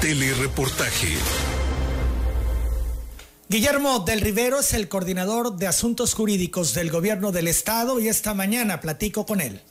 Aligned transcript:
Telereportaje. 0.00 1.16
Guillermo 3.48 4.00
del 4.00 4.20
Rivero 4.20 4.60
es 4.60 4.74
el 4.74 4.88
coordinador 4.88 5.56
de 5.56 5.66
asuntos 5.66 6.12
jurídicos 6.12 6.74
del 6.74 6.90
gobierno 6.90 7.32
del 7.32 7.48
estado 7.48 7.98
y 7.98 8.08
esta 8.08 8.34
mañana 8.34 8.80
platico 8.80 9.24
con 9.24 9.40
él. 9.40 9.62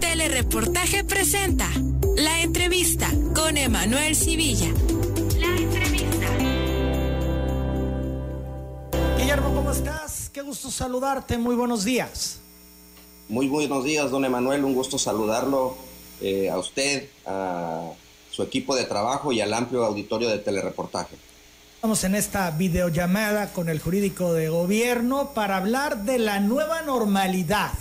Telereportaje 0.00 1.04
presenta 1.04 1.68
la 2.16 2.40
entrevista 2.40 3.10
con 3.34 3.58
Emanuel 3.58 4.16
Civilla. 4.16 4.72
La 5.38 5.54
entrevista. 5.54 6.26
Guillermo, 9.18 9.54
¿cómo 9.54 9.72
estás? 9.72 10.30
Qué 10.32 10.40
gusto 10.40 10.70
saludarte. 10.70 11.36
Muy 11.36 11.54
buenos 11.54 11.84
días. 11.84 12.38
Muy 13.28 13.46
buenos 13.46 13.84
días, 13.84 14.10
don 14.10 14.24
Emanuel. 14.24 14.64
Un 14.64 14.74
gusto 14.74 14.98
saludarlo 14.98 15.91
eh, 16.22 16.50
a 16.50 16.58
usted, 16.58 17.08
a 17.26 17.90
su 18.30 18.42
equipo 18.42 18.74
de 18.74 18.84
trabajo 18.84 19.32
y 19.32 19.40
al 19.40 19.52
amplio 19.52 19.84
auditorio 19.84 20.28
de 20.28 20.38
telereportaje. 20.38 21.16
Estamos 21.74 22.04
en 22.04 22.14
esta 22.14 22.50
videollamada 22.52 23.52
con 23.52 23.68
el 23.68 23.80
jurídico 23.80 24.32
de 24.32 24.48
gobierno 24.48 25.30
para 25.34 25.56
hablar 25.56 26.04
de 26.04 26.18
la 26.18 26.38
nueva 26.38 26.82
normalidad. 26.82 27.72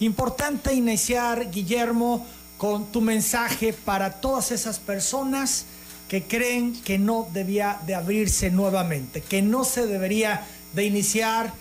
Importante 0.00 0.72
iniciar, 0.74 1.50
Guillermo, 1.50 2.26
con 2.56 2.86
tu 2.86 3.00
mensaje 3.00 3.72
para 3.72 4.20
todas 4.20 4.52
esas 4.52 4.78
personas 4.78 5.66
que 6.08 6.22
creen 6.22 6.80
que 6.82 6.98
no 6.98 7.28
debía 7.32 7.78
de 7.86 7.94
abrirse 7.94 8.50
nuevamente, 8.50 9.20
que 9.20 9.42
no 9.42 9.64
se 9.64 9.86
debería 9.86 10.46
de 10.72 10.84
iniciar 10.84 11.52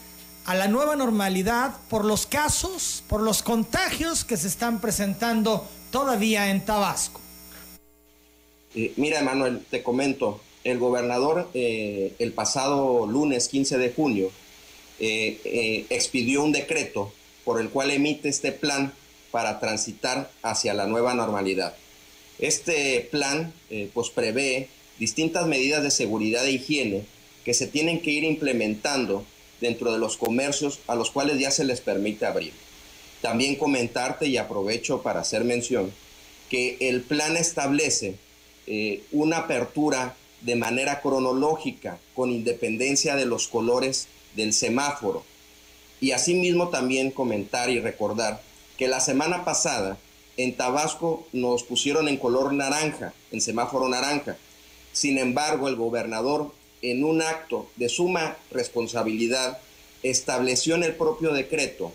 a 0.45 0.55
la 0.55 0.67
nueva 0.67 0.95
normalidad 0.95 1.75
por 1.89 2.05
los 2.05 2.25
casos, 2.25 3.03
por 3.07 3.21
los 3.21 3.43
contagios 3.43 4.25
que 4.25 4.37
se 4.37 4.47
están 4.47 4.81
presentando 4.81 5.67
todavía 5.91 6.49
en 6.49 6.65
Tabasco. 6.65 7.21
Eh, 8.73 8.93
mira, 8.95 9.21
Manuel, 9.21 9.65
te 9.69 9.83
comento, 9.83 10.41
el 10.63 10.77
gobernador 10.79 11.49
eh, 11.53 12.13
el 12.19 12.33
pasado 12.33 13.05
lunes 13.05 13.49
15 13.49 13.77
de 13.77 13.91
junio 13.91 14.31
eh, 14.99 15.85
expidió 15.89 16.43
un 16.43 16.51
decreto 16.51 17.11
por 17.43 17.59
el 17.59 17.69
cual 17.69 17.91
emite 17.91 18.29
este 18.29 18.51
plan 18.51 18.93
para 19.31 19.59
transitar 19.59 20.31
hacia 20.43 20.73
la 20.73 20.85
nueva 20.85 21.13
normalidad. 21.13 21.75
Este 22.37 23.07
plan 23.11 23.53
pues 23.93 24.09
prevé 24.09 24.69
distintas 24.99 25.47
medidas 25.47 25.83
de 25.83 25.91
seguridad 25.91 26.45
e 26.45 26.51
higiene 26.53 27.05
que 27.45 27.53
se 27.53 27.67
tienen 27.67 28.01
que 28.01 28.11
ir 28.11 28.23
implementando 28.23 29.25
dentro 29.61 29.93
de 29.93 29.99
los 29.99 30.17
comercios 30.17 30.79
a 30.87 30.95
los 30.95 31.11
cuales 31.11 31.39
ya 31.39 31.51
se 31.51 31.63
les 31.63 31.79
permite 31.79 32.25
abrir. 32.25 32.51
También 33.21 33.55
comentarte 33.55 34.27
y 34.27 34.37
aprovecho 34.37 35.01
para 35.01 35.21
hacer 35.21 35.43
mención 35.43 35.93
que 36.49 36.77
el 36.81 37.01
plan 37.01 37.37
establece 37.37 38.15
eh, 38.67 39.03
una 39.11 39.37
apertura 39.37 40.15
de 40.41 40.55
manera 40.55 41.01
cronológica 41.01 41.99
con 42.15 42.31
independencia 42.31 43.15
de 43.15 43.25
los 43.25 43.47
colores 43.47 44.07
del 44.35 44.53
semáforo. 44.53 45.23
Y 45.99 46.11
asimismo 46.11 46.69
también 46.69 47.11
comentar 47.11 47.69
y 47.69 47.79
recordar 47.79 48.41
que 48.77 48.87
la 48.87 48.99
semana 48.99 49.45
pasada 49.45 49.97
en 50.37 50.55
Tabasco 50.55 51.27
nos 51.31 51.63
pusieron 51.63 52.07
en 52.07 52.17
color 52.17 52.53
naranja, 52.53 53.13
en 53.31 53.41
semáforo 53.41 53.87
naranja. 53.87 54.37
Sin 54.91 55.17
embargo, 55.17 55.67
el 55.67 55.75
gobernador, 55.75 56.51
en 56.81 57.03
un 57.03 57.21
acto 57.21 57.69
de 57.75 57.89
suma 57.89 58.37
responsabilidad, 58.51 59.59
estableció 60.03 60.75
en 60.75 60.83
el 60.83 60.95
propio 60.95 61.33
decreto 61.33 61.91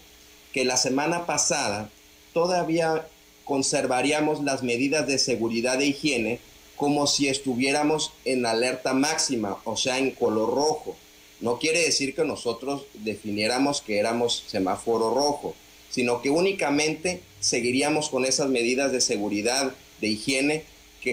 que 0.52 0.64
la 0.64 0.76
semana 0.76 1.26
pasada 1.26 1.90
todavía 2.32 3.06
conservaríamos 3.44 4.42
las 4.42 4.62
medidas 4.62 5.06
de 5.06 5.18
seguridad 5.18 5.80
e 5.80 5.86
higiene 5.86 6.40
como 6.76 7.06
si 7.06 7.28
estuviéramos 7.28 8.12
en 8.24 8.44
alerta 8.44 8.92
máxima, 8.92 9.58
o 9.64 9.76
sea, 9.76 9.98
en 9.98 10.10
color 10.10 10.54
rojo. 10.54 10.96
No 11.40 11.58
quiere 11.58 11.80
decir 11.80 12.14
que 12.14 12.24
nosotros 12.24 12.84
definiéramos 12.94 13.80
que 13.80 13.98
éramos 13.98 14.44
semáforo 14.46 15.14
rojo, 15.14 15.54
sino 15.90 16.20
que 16.20 16.30
únicamente 16.30 17.22
seguiríamos 17.40 18.10
con 18.10 18.24
esas 18.24 18.48
medidas 18.48 18.92
de 18.92 19.00
seguridad, 19.00 19.74
de 20.00 20.08
higiene, 20.08 20.64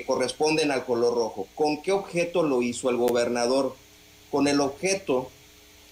corresponden 0.02 0.72
al 0.72 0.86
color 0.86 1.14
rojo. 1.14 1.48
¿Con 1.54 1.84
qué 1.84 1.92
objeto 1.92 2.42
lo 2.42 2.64
hizo 2.64 2.90
el 2.90 2.98
gobernador? 2.98 3.76
Con 4.32 4.48
el 4.48 4.60
objeto 4.60 5.30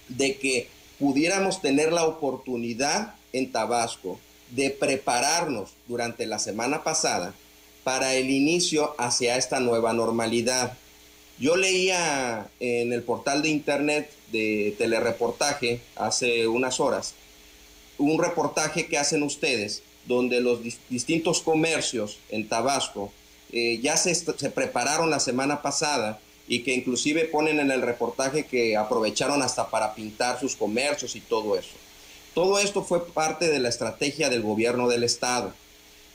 de 0.08 0.36
que 0.38 0.66
pudiéramos 0.98 1.62
tener 1.62 1.92
la 1.92 2.04
oportunidad 2.04 3.14
en 3.32 3.52
Tabasco 3.52 4.18
de 4.50 4.70
prepararnos 4.70 5.70
durante 5.86 6.26
la 6.26 6.40
semana 6.40 6.82
pasada 6.82 7.34
para 7.84 8.14
el 8.14 8.30
inicio 8.30 8.96
hacia 8.98 9.36
esta 9.36 9.60
nueva 9.60 9.92
normalidad. 9.92 10.76
Yo 11.38 11.56
leía 11.56 12.48
en 12.58 12.92
el 12.92 13.04
portal 13.04 13.42
de 13.42 13.50
internet 13.50 14.10
de 14.32 14.74
telereportaje 14.76 15.80
hace 15.94 16.48
unas 16.48 16.80
horas 16.80 17.14
un 17.98 18.22
reportaje 18.22 18.86
que 18.86 18.98
hacen 18.98 19.22
ustedes 19.22 19.82
donde 20.06 20.40
los 20.40 20.60
distintos 20.88 21.40
comercios 21.40 22.18
en 22.30 22.48
Tabasco 22.48 23.12
eh, 23.52 23.80
ya 23.82 23.96
se, 23.96 24.14
prepararon 24.50 25.10
la 25.10 25.20
semana 25.20 25.60
pasada 25.60 26.18
y 26.48 26.62
que 26.62 26.74
inclusive 26.74 27.26
ponen 27.26 27.60
en 27.60 27.70
el 27.70 27.82
reportaje 27.82 28.46
que 28.46 28.76
aprovecharon 28.76 29.42
hasta 29.42 29.68
para 29.68 29.94
pintar 29.94 30.40
sus 30.40 30.56
comercios 30.56 31.14
y 31.16 31.20
todo 31.20 31.58
eso. 31.58 31.74
Todo 32.34 32.58
esto 32.58 32.82
fue 32.82 33.06
parte 33.06 33.50
de 33.50 33.58
la 33.58 33.68
estrategia 33.68 34.30
del 34.30 34.42
gobierno 34.42 34.88
del 34.88 35.04
estado. 35.04 35.52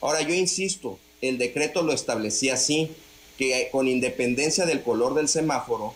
Ahora 0.01 0.21
yo 0.21 0.33
insisto, 0.33 0.97
el 1.21 1.37
decreto 1.37 1.83
lo 1.83 1.93
establecía 1.93 2.55
así, 2.55 2.91
que 3.37 3.69
con 3.71 3.87
independencia 3.87 4.65
del 4.65 4.81
color 4.81 5.13
del 5.13 5.27
semáforo 5.27 5.93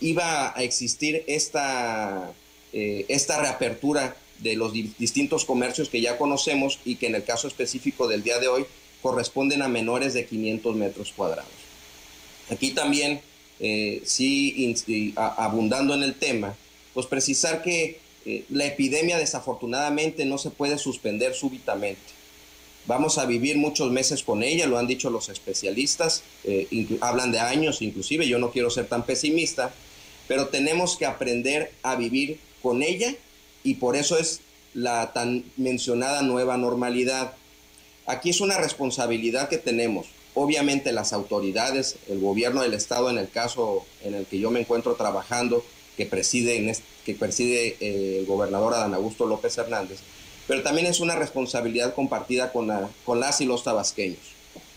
iba 0.00 0.56
a 0.56 0.62
existir 0.62 1.24
esta, 1.26 2.32
eh, 2.72 3.04
esta 3.08 3.40
reapertura 3.40 4.16
de 4.38 4.54
los 4.54 4.72
distintos 4.72 5.44
comercios 5.44 5.88
que 5.88 6.00
ya 6.00 6.18
conocemos 6.18 6.78
y 6.84 6.96
que 6.96 7.06
en 7.06 7.14
el 7.16 7.24
caso 7.24 7.48
específico 7.48 8.06
del 8.06 8.22
día 8.22 8.38
de 8.38 8.48
hoy 8.48 8.66
corresponden 9.04 9.60
a 9.60 9.68
menores 9.68 10.14
de 10.14 10.24
500 10.24 10.76
metros 10.76 11.12
cuadrados. 11.14 11.52
Aquí 12.48 12.70
también, 12.70 13.20
eh, 13.60 14.00
sí, 14.06 15.12
abundando 15.14 15.92
en 15.92 16.02
el 16.02 16.14
tema, 16.14 16.56
pues 16.94 17.04
precisar 17.04 17.62
que 17.62 18.00
eh, 18.24 18.44
la 18.48 18.64
epidemia 18.64 19.18
desafortunadamente 19.18 20.24
no 20.24 20.38
se 20.38 20.48
puede 20.48 20.78
suspender 20.78 21.34
súbitamente. 21.34 22.00
Vamos 22.86 23.18
a 23.18 23.26
vivir 23.26 23.58
muchos 23.58 23.90
meses 23.90 24.22
con 24.22 24.42
ella, 24.42 24.66
lo 24.66 24.78
han 24.78 24.86
dicho 24.86 25.10
los 25.10 25.28
especialistas, 25.28 26.22
eh, 26.44 26.66
hablan 27.02 27.30
de 27.30 27.40
años 27.40 27.82
inclusive, 27.82 28.26
yo 28.26 28.38
no 28.38 28.52
quiero 28.52 28.70
ser 28.70 28.86
tan 28.86 29.04
pesimista, 29.04 29.74
pero 30.28 30.48
tenemos 30.48 30.96
que 30.96 31.04
aprender 31.04 31.72
a 31.82 31.96
vivir 31.96 32.40
con 32.62 32.82
ella 32.82 33.14
y 33.64 33.74
por 33.74 33.96
eso 33.96 34.18
es 34.18 34.40
la 34.72 35.12
tan 35.12 35.44
mencionada 35.58 36.22
nueva 36.22 36.56
normalidad. 36.56 37.34
Aquí 38.06 38.30
es 38.30 38.40
una 38.40 38.58
responsabilidad 38.58 39.48
que 39.48 39.58
tenemos. 39.58 40.06
Obviamente 40.34 40.92
las 40.92 41.12
autoridades, 41.12 41.96
el 42.08 42.20
gobierno 42.20 42.62
del 42.62 42.74
estado 42.74 43.08
en 43.08 43.18
el 43.18 43.30
caso 43.30 43.86
en 44.02 44.14
el 44.14 44.26
que 44.26 44.38
yo 44.38 44.50
me 44.50 44.60
encuentro 44.60 44.94
trabajando, 44.94 45.64
que 45.96 46.06
preside, 46.06 46.76
que 47.04 47.14
preside 47.14 47.76
eh, 47.80 48.18
el 48.18 48.26
gobernador 48.26 48.74
Adán 48.74 48.94
Augusto 48.94 49.26
López 49.26 49.56
Hernández, 49.56 50.00
pero 50.46 50.62
también 50.62 50.86
es 50.86 51.00
una 51.00 51.14
responsabilidad 51.14 51.94
compartida 51.94 52.52
con, 52.52 52.66
la, 52.66 52.90
con 53.06 53.20
las 53.20 53.40
y 53.40 53.46
los 53.46 53.64
tabasqueños, 53.64 54.18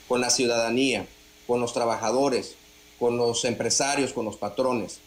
con 0.07 0.21
la 0.21 0.29
ciudadanía, 0.29 1.07
con 1.45 1.59
los 1.59 1.73
trabajadores, 1.73 2.55
con 2.99 3.17
los 3.17 3.43
empresarios, 3.45 4.13
con 4.13 4.25
los 4.25 4.37
patrones. 4.37 4.99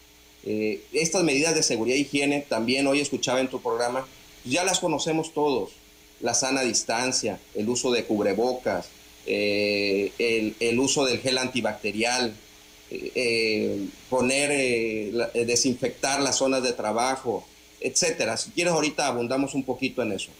Eh, 0.44 0.82
estas 0.92 1.22
medidas 1.22 1.54
de 1.54 1.62
seguridad 1.62 1.96
e 1.96 2.00
higiene, 2.00 2.44
también 2.46 2.86
hoy 2.86 3.00
escuchaba 3.00 3.40
en 3.40 3.48
tu 3.48 3.62
programa, 3.62 4.06
ya 4.44 4.64
las 4.64 4.80
conocemos 4.80 5.32
todos. 5.32 5.70
La 6.20 6.34
sana 6.34 6.62
distancia, 6.62 7.38
el 7.54 7.68
uso 7.68 7.90
de 7.90 8.04
cubrebocas, 8.04 8.88
eh, 9.26 10.12
el, 10.60 10.78
uso 10.78 11.04
del 11.04 11.20
gel 11.20 11.38
antibacterial, 11.38 12.34
eh, 12.90 13.86
poner, 14.08 15.12
desinfectar 15.46 16.20
las 16.20 16.36
zonas 16.36 16.62
de 16.62 16.72
trabajo, 16.72 17.44
etcétera. 17.80 18.36
Si 18.36 18.50
quieres, 18.50 18.72
ahorita 18.72 19.06
abundamos 19.06 19.54
un 19.54 19.64
poquito 19.64 20.02
en 20.02 20.12
eso. 20.12 20.30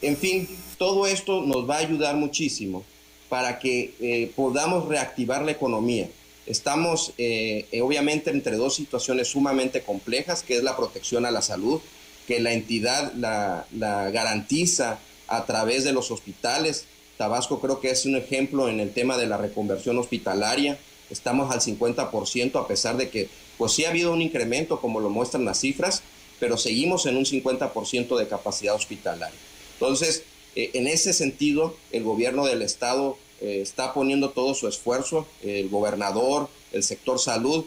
En 0.00 0.16
fin, 0.16 0.48
todo 0.76 1.06
esto 1.06 1.42
nos 1.42 1.68
va 1.68 1.76
a 1.76 1.78
ayudar 1.78 2.16
muchísimo 2.16 2.84
para 3.28 3.58
que 3.58 3.94
eh, 4.00 4.32
podamos 4.36 4.88
reactivar 4.88 5.42
la 5.42 5.50
economía. 5.50 6.08
Estamos 6.46 7.12
eh, 7.18 7.66
eh, 7.72 7.82
obviamente 7.82 8.30
entre 8.30 8.56
dos 8.56 8.74
situaciones 8.74 9.28
sumamente 9.28 9.82
complejas, 9.82 10.42
que 10.42 10.56
es 10.56 10.62
la 10.62 10.76
protección 10.76 11.26
a 11.26 11.30
la 11.30 11.42
salud, 11.42 11.80
que 12.26 12.40
la 12.40 12.52
entidad 12.52 13.12
la 13.14 14.10
garantiza 14.10 14.98
a 15.28 15.44
través 15.46 15.84
de 15.84 15.92
los 15.92 16.10
hospitales. 16.10 16.86
Tabasco 17.16 17.60
creo 17.60 17.80
que 17.80 17.90
es 17.90 18.06
un 18.06 18.16
ejemplo 18.16 18.68
en 18.68 18.80
el 18.80 18.92
tema 18.92 19.16
de 19.16 19.26
la 19.26 19.36
reconversión 19.36 19.98
hospitalaria. 19.98 20.78
Estamos 21.10 21.52
al 21.52 21.60
50% 21.60 22.60
a 22.60 22.66
pesar 22.66 22.96
de 22.96 23.10
que 23.10 23.28
pues 23.56 23.72
sí 23.72 23.84
ha 23.84 23.90
habido 23.90 24.12
un 24.12 24.22
incremento 24.22 24.80
como 24.80 25.00
lo 25.00 25.10
muestran 25.10 25.44
las 25.44 25.60
cifras, 25.60 26.02
pero 26.38 26.56
seguimos 26.56 27.06
en 27.06 27.16
un 27.16 27.24
50% 27.24 28.16
de 28.16 28.28
capacidad 28.28 28.74
hospitalaria. 28.74 29.38
Entonces, 29.74 30.22
eh, 30.54 30.70
en 30.74 30.86
ese 30.86 31.12
sentido, 31.12 31.76
el 31.90 32.04
gobierno 32.04 32.46
del 32.46 32.62
Estado 32.62 33.18
eh, 33.40 33.60
está 33.62 33.94
poniendo 33.94 34.30
todo 34.30 34.54
su 34.54 34.68
esfuerzo, 34.68 35.26
el 35.42 35.68
gobernador, 35.68 36.48
el 36.72 36.82
sector 36.82 37.18
salud, 37.18 37.64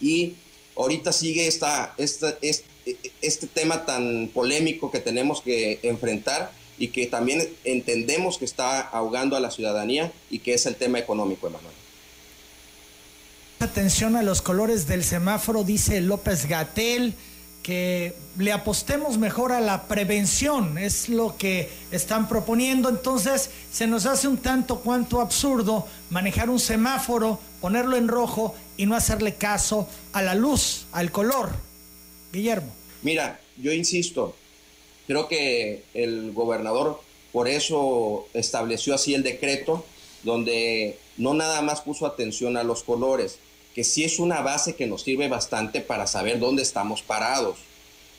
y 0.00 0.34
ahorita 0.76 1.12
sigue 1.12 1.48
esta, 1.48 1.94
esta, 1.98 2.38
este, 2.40 2.96
este 3.20 3.46
tema 3.48 3.84
tan 3.84 4.30
polémico 4.32 4.90
que 4.90 5.00
tenemos 5.00 5.40
que 5.40 5.80
enfrentar 5.82 6.52
y 6.78 6.88
que 6.88 7.06
también 7.06 7.48
entendemos 7.64 8.38
que 8.38 8.44
está 8.44 8.80
ahogando 8.80 9.36
a 9.36 9.40
la 9.40 9.50
ciudadanía 9.50 10.12
y 10.30 10.38
que 10.38 10.54
es 10.54 10.66
el 10.66 10.76
tema 10.76 10.98
económico, 10.98 11.46
Emanuel. 11.46 11.74
Atención 13.60 14.14
a 14.14 14.22
los 14.22 14.40
colores 14.40 14.86
del 14.86 15.02
semáforo, 15.02 15.64
dice 15.64 16.00
López 16.00 16.46
Gatel 16.46 17.14
que 17.68 18.14
le 18.38 18.52
apostemos 18.52 19.18
mejor 19.18 19.52
a 19.52 19.60
la 19.60 19.88
prevención, 19.88 20.78
es 20.78 21.10
lo 21.10 21.36
que 21.36 21.68
están 21.90 22.26
proponiendo. 22.26 22.88
Entonces 22.88 23.50
se 23.70 23.86
nos 23.86 24.06
hace 24.06 24.26
un 24.26 24.38
tanto 24.38 24.80
cuanto 24.80 25.20
absurdo 25.20 25.86
manejar 26.08 26.48
un 26.48 26.60
semáforo, 26.60 27.38
ponerlo 27.60 27.96
en 27.96 28.08
rojo 28.08 28.54
y 28.78 28.86
no 28.86 28.96
hacerle 28.96 29.34
caso 29.34 29.86
a 30.14 30.22
la 30.22 30.34
luz, 30.34 30.86
al 30.92 31.10
color. 31.10 31.50
Guillermo. 32.32 32.72
Mira, 33.02 33.38
yo 33.58 33.70
insisto, 33.72 34.34
creo 35.08 35.26
que 35.26 35.82
el 35.94 36.32
gobernador 36.32 37.00
por 37.32 37.48
eso 37.48 38.28
estableció 38.34 38.94
así 38.94 39.14
el 39.14 39.22
decreto, 39.22 39.84
donde 40.22 40.98
no 41.16 41.34
nada 41.34 41.62
más 41.62 41.80
puso 41.80 42.06
atención 42.06 42.56
a 42.56 42.62
los 42.62 42.84
colores, 42.84 43.38
que 43.74 43.84
sí 43.84 44.04
es 44.04 44.18
una 44.18 44.42
base 44.42 44.76
que 44.76 44.86
nos 44.86 45.02
sirve 45.02 45.28
bastante 45.28 45.80
para 45.80 46.06
saber 46.06 46.38
dónde 46.38 46.62
estamos 46.62 47.02
parados. 47.02 47.58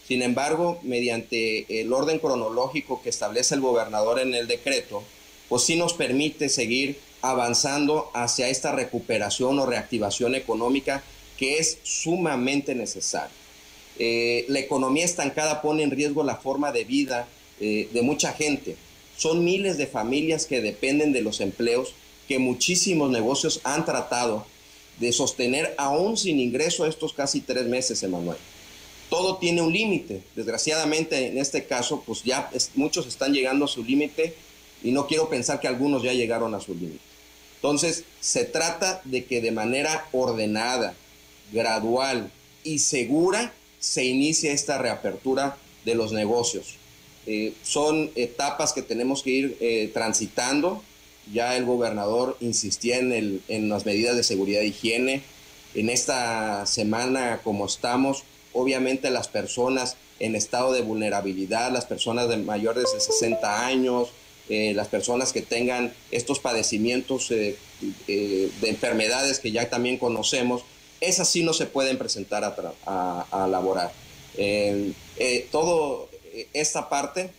Sin 0.07 0.21
embargo, 0.21 0.79
mediante 0.83 1.81
el 1.81 1.93
orden 1.93 2.19
cronológico 2.19 3.01
que 3.01 3.09
establece 3.09 3.55
el 3.55 3.61
gobernador 3.61 4.19
en 4.19 4.33
el 4.33 4.47
decreto, 4.47 5.03
pues 5.47 5.63
sí 5.63 5.75
nos 5.75 5.93
permite 5.93 6.49
seguir 6.49 6.99
avanzando 7.21 8.09
hacia 8.13 8.49
esta 8.49 8.71
recuperación 8.71 9.59
o 9.59 9.65
reactivación 9.65 10.33
económica 10.35 11.03
que 11.37 11.57
es 11.57 11.77
sumamente 11.83 12.73
necesaria. 12.73 13.38
Eh, 13.99 14.45
la 14.47 14.59
economía 14.59 15.03
estancada 15.03 15.61
pone 15.61 15.83
en 15.83 15.91
riesgo 15.91 16.23
la 16.23 16.37
forma 16.37 16.71
de 16.71 16.85
vida 16.85 17.27
eh, 17.59 17.89
de 17.91 18.01
mucha 18.01 18.31
gente. 18.31 18.77
Son 19.17 19.43
miles 19.43 19.77
de 19.77 19.87
familias 19.87 20.45
que 20.45 20.61
dependen 20.61 21.11
de 21.11 21.21
los 21.21 21.41
empleos 21.41 21.93
que 22.27 22.39
muchísimos 22.39 23.11
negocios 23.11 23.59
han 23.65 23.83
tratado 23.85 24.45
de 24.99 25.11
sostener 25.11 25.75
aún 25.77 26.15
sin 26.15 26.39
ingreso 26.39 26.85
estos 26.85 27.11
casi 27.13 27.41
tres 27.41 27.65
meses, 27.65 28.01
Emanuel. 28.03 28.37
Todo 29.09 29.37
tiene 29.37 29.61
un 29.61 29.73
límite. 29.73 30.21
Desgraciadamente, 30.35 31.27
en 31.27 31.37
este 31.37 31.65
caso, 31.65 32.03
pues 32.05 32.23
ya 32.23 32.49
muchos 32.75 33.07
están 33.07 33.33
llegando 33.33 33.65
a 33.65 33.67
su 33.67 33.83
límite 33.83 34.35
y 34.83 34.91
no 34.91 35.07
quiero 35.07 35.27
pensar 35.27 35.59
que 35.59 35.67
algunos 35.67 36.03
ya 36.03 36.13
llegaron 36.13 36.53
a 36.55 36.61
su 36.61 36.73
límite. 36.73 36.99
Entonces, 37.55 38.05
se 38.21 38.45
trata 38.45 39.01
de 39.03 39.25
que 39.25 39.41
de 39.41 39.51
manera 39.51 40.07
ordenada, 40.13 40.93
gradual 41.51 42.31
y 42.63 42.79
segura 42.79 43.53
se 43.79 44.05
inicie 44.05 44.51
esta 44.51 44.77
reapertura 44.77 45.57
de 45.85 45.95
los 45.95 46.11
negocios. 46.11 46.75
Eh, 47.25 47.53
son 47.63 48.11
etapas 48.15 48.73
que 48.73 48.81
tenemos 48.81 49.23
que 49.23 49.29
ir 49.29 49.57
eh, 49.59 49.89
transitando 49.93 50.83
ya 51.31 51.55
el 51.55 51.65
gobernador 51.65 52.37
insistía 52.39 52.97
en, 52.97 53.11
el, 53.11 53.41
en 53.47 53.69
las 53.69 53.85
medidas 53.85 54.15
de 54.15 54.23
seguridad 54.23 54.61
e 54.61 54.67
higiene. 54.67 55.21
En 55.75 55.89
esta 55.89 56.65
semana, 56.65 57.41
como 57.43 57.67
estamos, 57.67 58.23
obviamente 58.51 59.11
las 59.11 59.27
personas 59.27 59.95
en 60.19 60.35
estado 60.35 60.73
de 60.73 60.81
vulnerabilidad, 60.81 61.71
las 61.71 61.85
personas 61.85 62.29
de 62.29 62.37
mayores 62.37 62.85
de 62.93 62.99
60 62.99 63.67
años, 63.67 64.09
eh, 64.49 64.73
las 64.73 64.87
personas 64.87 65.31
que 65.31 65.43
tengan 65.43 65.93
estos 66.09 66.39
padecimientos 66.39 67.29
de 67.29 67.55
enfermedades 68.63 69.39
que 69.39 69.51
ya 69.51 69.69
también 69.69 69.97
conocemos, 69.97 70.63
esas 71.01 71.29
sí 71.29 71.43
no 71.43 71.53
se 71.53 71.65
pueden 71.65 71.97
presentar 71.97 72.43
a, 72.85 73.47
laborar. 73.47 73.91
todo 75.51 76.09
esta 76.53 76.89
parte 76.89 77.31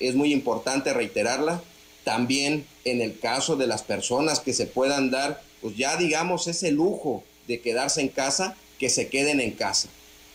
es 0.00 0.14
muy 0.14 0.32
importante 0.32 0.92
reiterarla, 0.92 1.62
también 2.04 2.66
en 2.84 3.00
el 3.00 3.18
caso 3.18 3.56
de 3.56 3.66
las 3.66 3.82
personas 3.82 4.40
que 4.40 4.52
se 4.52 4.66
puedan 4.66 5.10
dar, 5.10 5.42
pues 5.60 5.76
ya 5.76 5.96
digamos 5.96 6.48
ese 6.48 6.72
lujo 6.72 7.22
de 7.46 7.60
quedarse 7.60 8.00
en 8.00 8.08
casa, 8.08 8.56
que 8.78 8.90
se 8.90 9.08
queden 9.08 9.40
en 9.40 9.52
casa, 9.52 9.88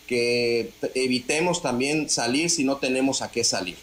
que 0.07 0.71
evitemos 0.95 1.61
también 1.61 2.09
salir 2.09 2.49
si 2.49 2.63
no 2.63 2.77
tenemos 2.77 3.21
a 3.21 3.29
qué 3.29 3.43
salir. 3.43 3.75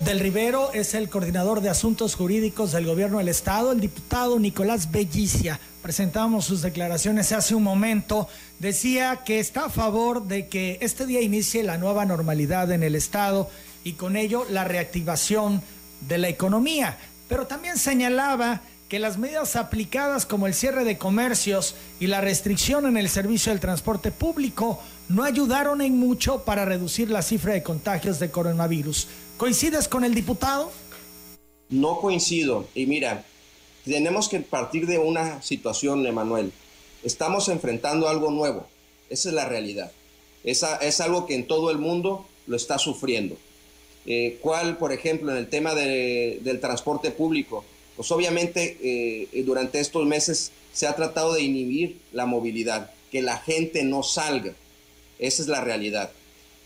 Del 0.00 0.20
Rivero 0.20 0.74
es 0.74 0.92
el 0.92 1.08
coordinador 1.08 1.62
de 1.62 1.70
asuntos 1.70 2.16
jurídicos 2.16 2.72
del 2.72 2.84
gobierno 2.84 3.16
del 3.16 3.30
estado, 3.30 3.72
el 3.72 3.80
diputado 3.80 4.38
Nicolás 4.38 4.90
Bellicia. 4.90 5.58
Presentamos 5.80 6.44
sus 6.44 6.60
declaraciones 6.60 7.32
hace 7.32 7.54
un 7.54 7.62
momento. 7.62 8.28
Decía 8.58 9.22
que 9.24 9.40
está 9.40 9.64
a 9.64 9.70
favor 9.70 10.26
de 10.26 10.48
que 10.48 10.76
este 10.82 11.06
día 11.06 11.22
inicie 11.22 11.62
la 11.62 11.78
nueva 11.78 12.04
normalidad 12.04 12.70
en 12.72 12.82
el 12.82 12.94
estado 12.94 13.48
y 13.84 13.94
con 13.94 14.16
ello 14.16 14.44
la 14.50 14.64
reactivación 14.64 15.62
de 16.06 16.18
la 16.18 16.28
economía. 16.28 16.98
Pero 17.26 17.46
también 17.46 17.78
señalaba 17.78 18.60
que 18.90 18.98
las 18.98 19.16
medidas 19.16 19.56
aplicadas 19.56 20.26
como 20.26 20.46
el 20.46 20.52
cierre 20.52 20.84
de 20.84 20.98
comercios 20.98 21.74
y 22.00 22.06
la 22.06 22.20
restricción 22.20 22.86
en 22.86 22.98
el 22.98 23.08
servicio 23.08 23.50
del 23.50 23.60
transporte 23.60 24.10
público 24.10 24.78
no 25.08 25.24
ayudaron 25.24 25.80
en 25.80 25.98
mucho 25.98 26.44
para 26.44 26.66
reducir 26.66 27.10
la 27.10 27.22
cifra 27.22 27.54
de 27.54 27.62
contagios 27.62 28.18
de 28.18 28.30
coronavirus. 28.30 29.08
¿Coincides 29.36 29.86
con 29.86 30.02
el 30.02 30.14
diputado? 30.14 30.72
No 31.68 32.00
coincido. 32.00 32.66
Y 32.74 32.86
mira, 32.86 33.26
tenemos 33.84 34.30
que 34.30 34.40
partir 34.40 34.86
de 34.86 34.98
una 34.98 35.42
situación, 35.42 36.06
Emanuel. 36.06 36.52
Estamos 37.04 37.50
enfrentando 37.50 38.08
algo 38.08 38.30
nuevo. 38.30 38.66
Esa 39.10 39.28
es 39.28 39.34
la 39.34 39.44
realidad. 39.44 39.92
Esa, 40.42 40.76
es 40.76 41.02
algo 41.02 41.26
que 41.26 41.34
en 41.34 41.46
todo 41.46 41.70
el 41.70 41.76
mundo 41.76 42.26
lo 42.46 42.56
está 42.56 42.78
sufriendo. 42.78 43.36
Eh, 44.06 44.38
¿Cuál, 44.40 44.78
por 44.78 44.92
ejemplo, 44.92 45.30
en 45.32 45.36
el 45.36 45.48
tema 45.48 45.74
del 45.74 46.58
transporte 46.60 47.10
público? 47.10 47.62
Pues 47.94 48.10
obviamente 48.12 48.78
eh, 48.82 49.42
durante 49.42 49.80
estos 49.80 50.06
meses 50.06 50.50
se 50.72 50.86
ha 50.86 50.96
tratado 50.96 51.34
de 51.34 51.42
inhibir 51.42 51.98
la 52.12 52.24
movilidad, 52.24 52.90
que 53.12 53.20
la 53.20 53.36
gente 53.36 53.84
no 53.84 54.02
salga. 54.02 54.54
Esa 55.18 55.42
es 55.42 55.48
la 55.48 55.60
realidad. 55.60 56.10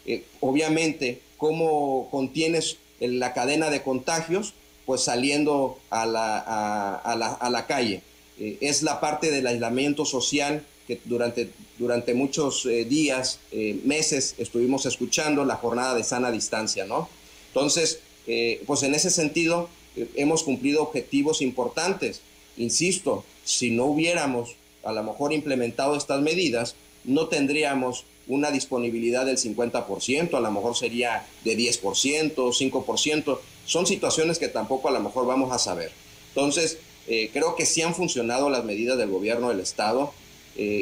Eh, 0.07 0.25
obviamente, 0.39 1.21
¿cómo 1.41 2.09
contienes 2.11 2.77
la 3.01 3.33
cadena 3.33 3.71
de 3.71 3.83
contagios? 3.83 4.55
Pues 4.87 5.01
saliendo 5.01 5.79
a 5.91 6.07
la, 6.07 6.39
a 6.39 7.51
la 7.51 7.67
calle. 7.67 8.03
es 8.39 8.83
la 8.83 9.01
parte 9.01 9.31
del 9.31 9.47
aislamiento 9.47 10.05
social 10.05 10.65
que 10.87 11.01
durante, 11.05 11.51
durante 11.79 12.15
muchos 12.15 12.65
días, 12.89 13.41
meses, 13.85 14.35
estuvimos 14.39 14.87
escuchando 14.87 15.45
la 15.45 15.57
jornada 15.57 15.95
de 15.95 16.05
sana 16.05 16.31
distancia, 16.31 16.85
¿no? 16.85 17.09
Entonces, 17.49 18.01
eh, 18.27 18.63
pues 18.67 18.85
en 18.85 18.95
ese 18.95 19.11
sentido 19.11 19.69
eh, 19.97 20.09
hemos 20.15 20.45
cumplido 20.45 20.83
objetivos 20.83 21.43
importantes. 21.43 22.21
Insisto, 22.57 23.25
si 23.45 23.71
no 23.71 23.87
hubiéramos 23.87 24.57
a 24.85 24.93
lo 24.93 25.03
mejor 25.03 25.33
implementado 25.33 25.97
estas 25.97 26.23
medidas, 26.23 26.77
no 27.05 27.27
tendríamos 27.27 28.05
una 28.27 28.51
disponibilidad 28.51 29.27
del 29.27 29.39
50%, 29.39 30.35
a 30.35 30.41
lo 30.41 30.51
mejor 30.51 30.77
sería 30.77 31.27
de 31.45 31.57
10%, 31.57 32.35
5%. 32.35 33.39
Son 33.67 33.87
situaciones 33.87 34.39
que 34.39 34.49
tampoco 34.49 34.89
a 34.89 34.93
lo 34.93 35.01
mejor 35.01 35.27
vamos 35.27 35.53
a 35.53 35.59
saber. 35.59 35.91
Entonces, 36.29 36.79
eh, 37.09 37.31
creo 37.33 37.57
que 37.57 37.67
sí 37.67 37.83
han 37.83 37.95
funcionado 37.95 38.51
las 38.51 38.65
medidas 38.65 38.99
del 38.99 39.11
gobierno 39.11 39.49
del 39.49 39.61
Estado. 39.61 40.13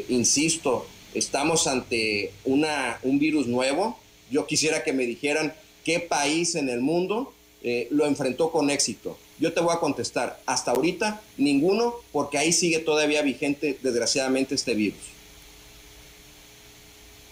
insisto, 0.09 0.87
estamos 1.15 1.67
ante 1.67 2.33
una, 2.45 2.99
un 3.03 3.19
virus 3.19 3.47
nuevo. 3.47 3.99
Yo 4.31 4.47
quisiera 4.47 4.83
que 4.83 4.93
me 4.93 5.07
dijeran 5.07 5.55
¿Qué 5.89 6.01
país 6.01 6.55
en 6.55 6.69
el 6.69 6.83
mundo 6.83 7.33
eh, 7.63 7.89
lo 7.91 8.05
enfrentó 8.05 8.53
con 8.53 8.69
éxito? 8.69 9.17
Yo 9.39 9.55
te 9.55 9.63
voy 9.63 9.75
a 9.75 9.81
contestar, 9.81 10.39
hasta 10.45 10.73
ahorita 10.73 11.23
ninguno, 11.39 11.95
porque 12.13 12.37
ahí 12.37 12.53
sigue 12.53 12.81
todavía 12.81 13.23
vigente, 13.23 13.79
desgraciadamente, 13.83 14.55
este 14.55 14.75
virus. 14.75 15.01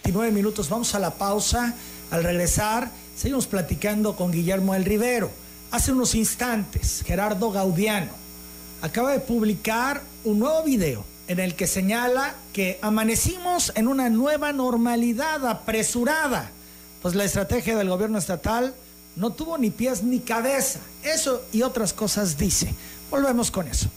19 0.07 0.31
minutos, 0.31 0.69
vamos 0.69 0.95
a 0.95 0.99
la 0.99 1.11
pausa. 1.11 1.73
Al 2.11 2.23
regresar, 2.23 2.89
seguimos 3.17 3.45
platicando 3.45 4.15
con 4.15 4.31
Guillermo 4.31 4.73
El 4.73 4.85
Rivero. 4.85 5.29
Hace 5.71 5.91
unos 5.91 6.15
instantes, 6.15 7.03
Gerardo 7.05 7.51
Gaudiano 7.51 8.11
acaba 8.81 9.11
de 9.11 9.19
publicar 9.19 10.01
un 10.23 10.39
nuevo 10.39 10.63
video 10.63 11.03
en 11.27 11.41
el 11.41 11.55
que 11.55 11.67
señala 11.67 12.35
que 12.53 12.79
amanecimos 12.81 13.73
en 13.75 13.89
una 13.89 14.09
nueva 14.09 14.53
normalidad 14.53 15.45
apresurada 15.45 16.51
pues 17.01 17.13
la 17.13 17.25
estrategia 17.25 17.75
del 17.75 17.89
gobierno 17.89 18.17
estatal 18.17 18.73
no 19.17 19.31
tuvo 19.31 19.57
ni 19.57 19.71
pies 19.71 20.03
ni 20.03 20.19
cabeza. 20.19 20.79
Eso 21.03 21.43
y 21.51 21.63
otras 21.63 21.91
cosas 21.91 22.37
dice. 22.37 22.73
Volvemos 23.11 23.51
con 23.51 23.67
eso. 23.67 23.89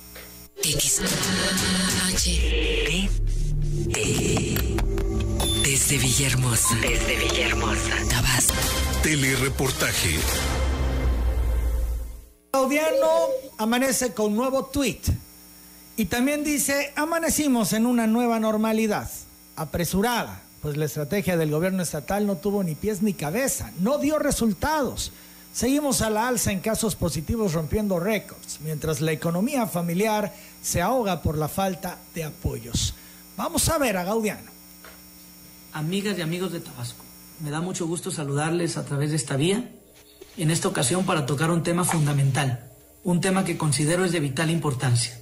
Desde 5.90 6.06
Villahermosa. 6.06 6.74
Desde 6.76 7.16
Villahermosa. 7.16 7.96
Tabasco. 8.08 8.54
Telereportaje. 9.02 10.20
Gaudiano 12.52 13.08
amanece 13.58 14.14
con 14.14 14.26
un 14.26 14.36
nuevo 14.36 14.66
tweet 14.66 15.00
y 15.96 16.04
también 16.04 16.44
dice, 16.44 16.92
amanecimos 16.94 17.72
en 17.72 17.86
una 17.86 18.06
nueva 18.06 18.38
normalidad, 18.38 19.10
apresurada, 19.56 20.40
pues 20.62 20.76
la 20.76 20.84
estrategia 20.84 21.36
del 21.36 21.50
gobierno 21.50 21.82
estatal 21.82 22.24
no 22.24 22.36
tuvo 22.36 22.62
ni 22.62 22.76
pies 22.76 23.02
ni 23.02 23.12
cabeza, 23.12 23.72
no 23.80 23.98
dio 23.98 24.20
resultados. 24.20 25.10
Seguimos 25.52 26.02
a 26.02 26.10
la 26.10 26.28
alza 26.28 26.52
en 26.52 26.60
casos 26.60 26.94
positivos 26.94 27.52
rompiendo 27.52 27.98
récords, 27.98 28.60
mientras 28.60 29.00
la 29.00 29.10
economía 29.10 29.66
familiar 29.66 30.32
se 30.62 30.80
ahoga 30.80 31.20
por 31.20 31.36
la 31.36 31.48
falta 31.48 31.98
de 32.14 32.22
apoyos. 32.22 32.94
Vamos 33.36 33.68
a 33.68 33.78
ver 33.78 33.96
a 33.96 34.04
Gaudiano. 34.04 34.59
Amigas 35.72 36.18
y 36.18 36.22
amigos 36.22 36.52
de 36.52 36.58
Tabasco, 36.58 37.04
me 37.38 37.50
da 37.50 37.60
mucho 37.60 37.86
gusto 37.86 38.10
saludarles 38.10 38.76
a 38.76 38.84
través 38.84 39.10
de 39.10 39.16
esta 39.16 39.36
vía, 39.36 39.70
en 40.36 40.50
esta 40.50 40.66
ocasión 40.66 41.06
para 41.06 41.26
tocar 41.26 41.52
un 41.52 41.62
tema 41.62 41.84
fundamental, 41.84 42.72
un 43.04 43.20
tema 43.20 43.44
que 43.44 43.56
considero 43.56 44.04
es 44.04 44.10
de 44.10 44.18
vital 44.18 44.50
importancia. 44.50 45.16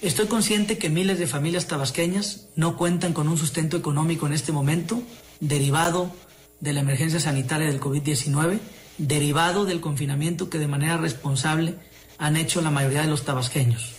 Estoy 0.00 0.26
consciente 0.26 0.78
que 0.78 0.90
miles 0.90 1.18
de 1.18 1.26
familias 1.26 1.66
tabasqueñas 1.66 2.46
no 2.54 2.76
cuentan 2.76 3.12
con 3.12 3.26
un 3.26 3.36
sustento 3.36 3.76
económico 3.76 4.28
en 4.28 4.32
este 4.32 4.52
momento, 4.52 5.02
derivado 5.40 6.14
de 6.60 6.72
la 6.72 6.80
emergencia 6.80 7.18
sanitaria 7.18 7.66
del 7.66 7.80
COVID-19, 7.80 8.60
derivado 8.98 9.64
del 9.64 9.80
confinamiento 9.80 10.50
que 10.50 10.58
de 10.58 10.68
manera 10.68 10.98
responsable 10.98 11.74
han 12.16 12.36
hecho 12.36 12.62
la 12.62 12.70
mayoría 12.70 13.02
de 13.02 13.08
los 13.08 13.24
tabasqueños. 13.24 13.90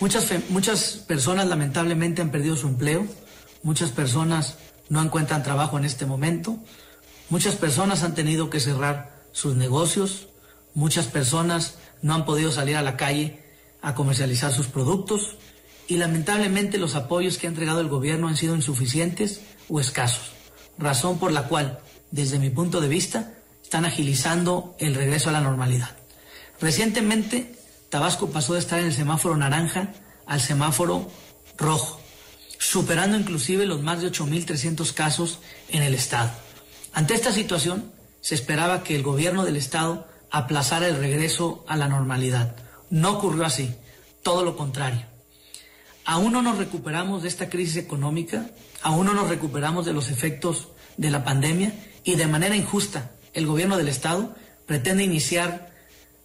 Muchas, 0.00 0.28
muchas 0.48 1.04
personas 1.06 1.46
lamentablemente 1.46 2.20
han 2.20 2.32
perdido 2.32 2.56
su 2.56 2.66
empleo, 2.66 3.06
muchas 3.62 3.90
personas 3.90 4.56
no 4.88 5.02
encuentran 5.02 5.42
trabajo 5.42 5.78
en 5.78 5.84
este 5.84 6.06
momento, 6.06 6.58
muchas 7.30 7.56
personas 7.56 8.02
han 8.02 8.14
tenido 8.14 8.50
que 8.50 8.60
cerrar 8.60 9.22
sus 9.32 9.56
negocios, 9.56 10.28
muchas 10.74 11.06
personas 11.06 11.76
no 12.02 12.14
han 12.14 12.24
podido 12.24 12.52
salir 12.52 12.76
a 12.76 12.82
la 12.82 12.96
calle 12.96 13.42
a 13.80 13.94
comercializar 13.94 14.52
sus 14.52 14.66
productos. 14.66 15.36
Y 15.88 15.96
lamentablemente 15.96 16.78
los 16.78 16.94
apoyos 16.94 17.38
que 17.38 17.46
ha 17.46 17.50
entregado 17.50 17.80
el 17.80 17.88
gobierno 17.88 18.28
han 18.28 18.36
sido 18.36 18.54
insuficientes 18.54 19.42
o 19.68 19.80
escasos, 19.80 20.32
razón 20.78 21.18
por 21.18 21.32
la 21.32 21.48
cual, 21.48 21.80
desde 22.10 22.38
mi 22.38 22.50
punto 22.50 22.80
de 22.80 22.88
vista, 22.88 23.34
están 23.62 23.84
agilizando 23.84 24.76
el 24.78 24.94
regreso 24.94 25.30
a 25.30 25.32
la 25.32 25.40
normalidad. 25.40 25.90
Recientemente, 26.60 27.56
Tabasco 27.88 28.30
pasó 28.30 28.54
de 28.54 28.60
estar 28.60 28.78
en 28.78 28.86
el 28.86 28.92
semáforo 28.92 29.36
naranja 29.36 29.92
al 30.26 30.40
semáforo 30.40 31.10
rojo, 31.56 32.00
superando 32.62 33.18
inclusive 33.18 33.66
los 33.66 33.82
más 33.82 34.00
de 34.00 34.12
8.300 34.12 34.94
casos 34.94 35.40
en 35.68 35.82
el 35.82 35.94
estado. 35.94 36.30
Ante 36.92 37.14
esta 37.14 37.32
situación, 37.32 37.90
se 38.20 38.36
esperaba 38.36 38.84
que 38.84 38.94
el 38.94 39.02
gobierno 39.02 39.44
del 39.44 39.56
estado 39.56 40.06
aplazara 40.30 40.86
el 40.86 40.96
regreso 40.96 41.64
a 41.66 41.76
la 41.76 41.88
normalidad. 41.88 42.54
No 42.88 43.10
ocurrió 43.10 43.44
así, 43.44 43.74
todo 44.22 44.44
lo 44.44 44.56
contrario. 44.56 45.04
Aún 46.04 46.32
no 46.32 46.40
nos 46.40 46.56
recuperamos 46.56 47.22
de 47.22 47.28
esta 47.28 47.50
crisis 47.50 47.78
económica, 47.78 48.50
aún 48.80 49.06
no 49.06 49.12
nos 49.12 49.28
recuperamos 49.28 49.84
de 49.84 49.92
los 49.92 50.08
efectos 50.08 50.68
de 50.96 51.10
la 51.10 51.24
pandemia 51.24 51.74
y 52.04 52.14
de 52.14 52.28
manera 52.28 52.54
injusta 52.54 53.10
el 53.34 53.46
gobierno 53.46 53.76
del 53.76 53.88
Estado 53.88 54.36
pretende 54.66 55.02
iniciar 55.02 55.72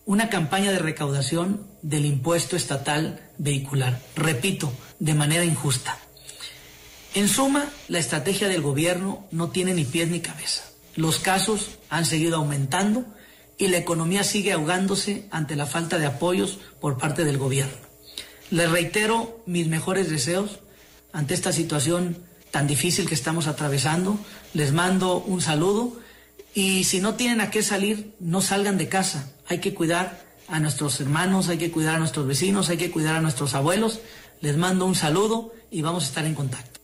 una 0.05 0.29
campaña 0.29 0.71
de 0.71 0.79
recaudación 0.79 1.65
del 1.81 2.05
impuesto 2.05 2.55
estatal 2.55 3.31
vehicular. 3.39 3.99
Repito, 4.15 4.71
de 4.99 5.15
manera 5.15 5.43
injusta. 5.43 5.97
En 7.17 7.27
suma, 7.29 7.71
la 7.87 7.97
estrategia 7.97 8.47
del 8.47 8.61
gobierno 8.61 9.25
no 9.31 9.49
tiene 9.49 9.73
ni 9.73 9.85
pies 9.85 10.07
ni 10.07 10.19
cabeza. 10.19 10.61
Los 10.95 11.17
casos 11.17 11.79
han 11.89 12.05
seguido 12.05 12.35
aumentando 12.35 13.07
y 13.57 13.69
la 13.69 13.77
economía 13.77 14.23
sigue 14.23 14.53
ahogándose 14.53 15.27
ante 15.31 15.55
la 15.55 15.65
falta 15.65 15.97
de 15.97 16.05
apoyos 16.05 16.59
por 16.79 16.99
parte 16.99 17.25
del 17.25 17.39
gobierno. 17.39 17.73
Les 18.51 18.69
reitero 18.69 19.41
mis 19.47 19.67
mejores 19.67 20.11
deseos 20.11 20.59
ante 21.11 21.33
esta 21.33 21.51
situación 21.51 22.19
tan 22.51 22.67
difícil 22.67 23.07
que 23.07 23.15
estamos 23.15 23.47
atravesando. 23.47 24.19
Les 24.53 24.71
mando 24.71 25.17
un 25.17 25.41
saludo 25.41 25.99
y 26.53 26.83
si 26.83 26.99
no 26.99 27.15
tienen 27.15 27.41
a 27.41 27.49
qué 27.49 27.63
salir, 27.63 28.13
no 28.19 28.41
salgan 28.41 28.77
de 28.77 28.89
casa. 28.89 29.31
Hay 29.47 29.57
que 29.57 29.73
cuidar 29.73 30.23
a 30.47 30.59
nuestros 30.59 31.01
hermanos, 31.01 31.49
hay 31.49 31.57
que 31.57 31.71
cuidar 31.71 31.95
a 31.95 31.99
nuestros 31.99 32.27
vecinos, 32.27 32.69
hay 32.69 32.77
que 32.77 32.91
cuidar 32.91 33.15
a 33.15 33.21
nuestros 33.21 33.55
abuelos. 33.55 34.01
Les 34.39 34.55
mando 34.55 34.85
un 34.85 34.93
saludo 34.93 35.51
y 35.71 35.81
vamos 35.81 36.03
a 36.03 36.07
estar 36.09 36.23
en 36.23 36.35
contacto. 36.35 36.76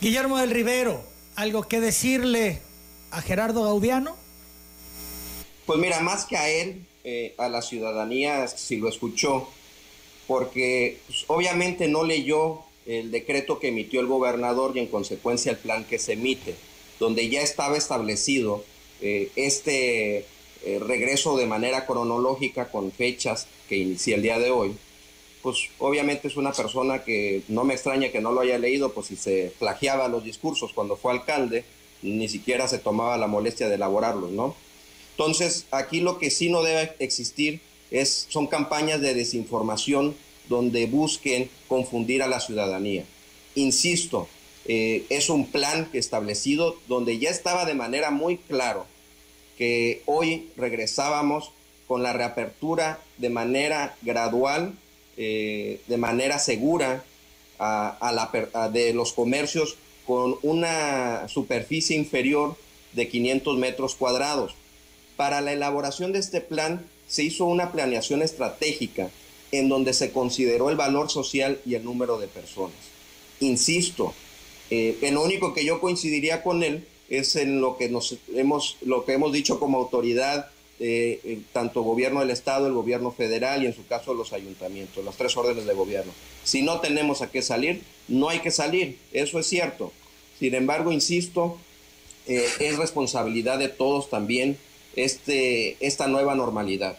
Guillermo 0.00 0.38
del 0.38 0.50
Rivero, 0.50 1.02
¿algo 1.34 1.64
que 1.64 1.80
decirle 1.80 2.60
a 3.10 3.20
Gerardo 3.20 3.64
Gaudiano? 3.64 4.16
Pues 5.66 5.80
mira, 5.80 5.98
más 5.98 6.24
que 6.24 6.36
a 6.36 6.48
él, 6.48 6.86
eh, 7.02 7.34
a 7.36 7.48
la 7.48 7.62
ciudadanía 7.62 8.46
si 8.46 8.76
lo 8.76 8.88
escuchó, 8.88 9.48
porque 10.28 11.00
pues, 11.08 11.24
obviamente 11.26 11.88
no 11.88 12.04
leyó 12.04 12.60
el 12.86 13.10
decreto 13.10 13.58
que 13.58 13.68
emitió 13.68 14.00
el 14.00 14.06
gobernador 14.06 14.76
y 14.76 14.78
en 14.78 14.86
consecuencia 14.86 15.50
el 15.50 15.58
plan 15.58 15.84
que 15.84 15.98
se 15.98 16.12
emite, 16.12 16.54
donde 17.00 17.28
ya 17.28 17.42
estaba 17.42 17.76
establecido 17.76 18.64
eh, 19.00 19.32
este 19.34 20.26
eh, 20.64 20.78
regreso 20.80 21.36
de 21.36 21.46
manera 21.46 21.86
cronológica 21.86 22.70
con 22.70 22.92
fechas 22.92 23.48
que 23.68 23.76
inicia 23.78 24.14
el 24.14 24.22
día 24.22 24.38
de 24.38 24.52
hoy, 24.52 24.76
pues 25.42 25.68
obviamente 25.78 26.28
es 26.28 26.36
una 26.36 26.52
persona 26.52 27.04
que 27.04 27.42
no 27.48 27.64
me 27.64 27.74
extraña 27.74 28.10
que 28.10 28.20
no 28.20 28.32
lo 28.32 28.40
haya 28.40 28.58
leído, 28.58 28.92
pues 28.92 29.08
si 29.08 29.16
se 29.16 29.52
plagiaba 29.58 30.08
los 30.08 30.24
discursos 30.24 30.72
cuando 30.72 30.96
fue 30.96 31.12
alcalde, 31.12 31.64
ni 32.02 32.28
siquiera 32.28 32.68
se 32.68 32.78
tomaba 32.78 33.16
la 33.16 33.26
molestia 33.26 33.68
de 33.68 33.76
elaborarlos, 33.76 34.30
¿no? 34.30 34.54
Entonces, 35.12 35.66
aquí 35.70 36.00
lo 36.00 36.18
que 36.18 36.30
sí 36.30 36.48
no 36.48 36.62
debe 36.62 36.94
existir 37.00 37.60
es, 37.90 38.26
son 38.28 38.46
campañas 38.46 39.00
de 39.00 39.14
desinformación 39.14 40.14
donde 40.48 40.86
busquen 40.86 41.50
confundir 41.66 42.22
a 42.22 42.28
la 42.28 42.40
ciudadanía. 42.40 43.04
Insisto, 43.54 44.28
eh, 44.66 45.04
es 45.08 45.28
un 45.28 45.50
plan 45.50 45.88
establecido 45.92 46.76
donde 46.88 47.18
ya 47.18 47.30
estaba 47.30 47.64
de 47.64 47.74
manera 47.74 48.10
muy 48.10 48.36
claro 48.36 48.86
que 49.56 50.02
hoy 50.06 50.50
regresábamos 50.56 51.50
con 51.88 52.02
la 52.02 52.12
reapertura 52.12 53.00
de 53.16 53.30
manera 53.30 53.96
gradual, 54.02 54.74
eh, 55.20 55.80
de 55.88 55.96
manera 55.96 56.38
segura 56.38 57.04
a, 57.58 58.70
de 58.72 58.94
los 58.94 59.12
comercios 59.12 59.76
con 60.06 60.36
una 60.42 61.26
superficie 61.28 61.96
inferior 61.96 62.56
de 62.92 63.08
500 63.08 63.58
metros 63.58 63.96
cuadrados. 63.96 64.54
Para 65.16 65.40
la 65.40 65.52
elaboración 65.52 66.12
de 66.12 66.20
este 66.20 66.40
plan 66.40 66.86
se 67.08 67.24
hizo 67.24 67.46
una 67.46 67.72
planeación 67.72 68.22
estratégica 68.22 69.10
en 69.50 69.68
donde 69.68 69.92
se 69.92 70.12
consideró 70.12 70.70
el 70.70 70.76
valor 70.76 71.10
social 71.10 71.60
y 71.66 71.74
el 71.74 71.84
número 71.84 72.18
de 72.18 72.28
personas. 72.28 72.76
Insisto, 73.40 74.14
eh, 74.70 74.98
en 75.02 75.14
lo 75.14 75.24
único 75.24 75.52
que 75.52 75.64
yo 75.64 75.80
coincidiría 75.80 76.44
con 76.44 76.62
él 76.62 76.86
es 77.08 77.34
en 77.34 77.60
lo 77.60 77.76
que, 77.76 77.88
nos 77.88 78.16
hemos, 78.34 78.76
lo 78.82 79.04
que 79.04 79.14
hemos 79.14 79.32
dicho 79.32 79.58
como 79.58 79.78
autoridad, 79.78 80.50
eh, 80.80 81.40
tanto 81.52 81.82
gobierno 81.82 82.20
del 82.20 82.30
Estado, 82.30 82.66
el 82.66 82.72
gobierno 82.72 83.10
federal 83.10 83.62
y 83.62 83.66
en 83.66 83.74
su 83.74 83.86
caso 83.86 84.14
los 84.14 84.32
ayuntamientos, 84.32 85.04
las 85.04 85.16
tres 85.16 85.36
órdenes 85.36 85.66
de 85.66 85.74
gobierno. 85.74 86.12
Si 86.44 86.62
no 86.62 86.80
tenemos 86.80 87.22
a 87.22 87.30
qué 87.30 87.42
salir, 87.42 87.82
no 88.06 88.28
hay 88.28 88.40
que 88.40 88.50
salir, 88.50 88.98
eso 89.12 89.38
es 89.38 89.46
cierto. 89.46 89.92
Sin 90.38 90.54
embargo, 90.54 90.92
insisto, 90.92 91.58
eh, 92.26 92.46
es 92.60 92.76
responsabilidad 92.76 93.58
de 93.58 93.68
todos 93.68 94.10
también 94.10 94.58
este, 94.96 95.76
esta 95.80 96.08
nueva 96.08 96.34
normalidad. 96.34 96.98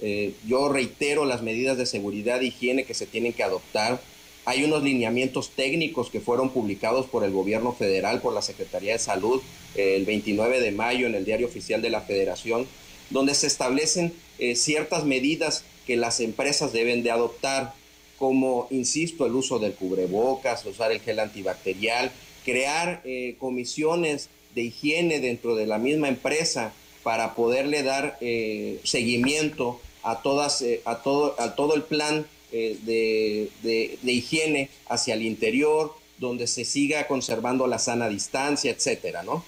Eh, 0.00 0.32
yo 0.46 0.68
reitero 0.68 1.24
las 1.24 1.42
medidas 1.42 1.76
de 1.76 1.86
seguridad 1.86 2.40
e 2.40 2.46
higiene 2.46 2.84
que 2.84 2.94
se 2.94 3.06
tienen 3.06 3.32
que 3.32 3.42
adoptar. 3.42 4.00
Hay 4.46 4.64
unos 4.64 4.82
lineamientos 4.82 5.50
técnicos 5.50 6.08
que 6.08 6.20
fueron 6.20 6.50
publicados 6.50 7.06
por 7.06 7.24
el 7.24 7.32
gobierno 7.32 7.72
federal, 7.72 8.20
por 8.20 8.32
la 8.32 8.42
Secretaría 8.42 8.92
de 8.92 8.98
Salud, 8.98 9.42
eh, 9.74 9.96
el 9.96 10.06
29 10.06 10.60
de 10.60 10.72
mayo 10.72 11.06
en 11.06 11.14
el 11.14 11.24
Diario 11.24 11.46
Oficial 11.46 11.82
de 11.82 11.90
la 11.90 12.00
Federación, 12.00 12.66
donde 13.10 13.34
se 13.34 13.46
establecen 13.46 14.12
eh, 14.38 14.56
ciertas 14.56 15.04
medidas 15.04 15.64
que 15.86 15.96
las 15.96 16.20
empresas 16.20 16.72
deben 16.72 17.02
de 17.02 17.10
adoptar, 17.10 17.74
como, 18.18 18.68
insisto, 18.70 19.26
el 19.26 19.34
uso 19.34 19.58
del 19.58 19.74
cubrebocas, 19.74 20.64
usar 20.66 20.92
el 20.92 21.00
gel 21.00 21.20
antibacterial, 21.20 22.12
crear 22.44 23.02
comisiones 23.38 24.28
de 24.54 24.62
higiene 24.62 25.20
dentro 25.20 25.54
de 25.54 25.66
la 25.66 25.78
misma 25.78 26.08
empresa 26.08 26.72
para 27.02 27.34
poderle 27.34 27.82
dar 27.82 28.18
eh, 28.20 28.80
seguimiento 28.84 29.80
a, 30.02 30.22
todas, 30.22 30.62
eh, 30.62 30.82
a, 30.84 31.02
todo, 31.02 31.36
todo 31.56 31.74
el 31.74 31.82
plan 31.82 32.26
eh, 32.52 32.78
de, 32.82 33.50
de, 33.62 34.12
higiene 34.12 34.70
hacia 34.88 35.14
el 35.14 35.22
interior, 35.22 35.94
donde 36.18 36.46
se 36.46 36.64
siga 36.64 37.06
conservando 37.06 37.66
la 37.66 37.78
sana 37.78 38.08
distancia, 38.08 38.70
etcétera, 38.70 39.22
¿no? 39.22 39.44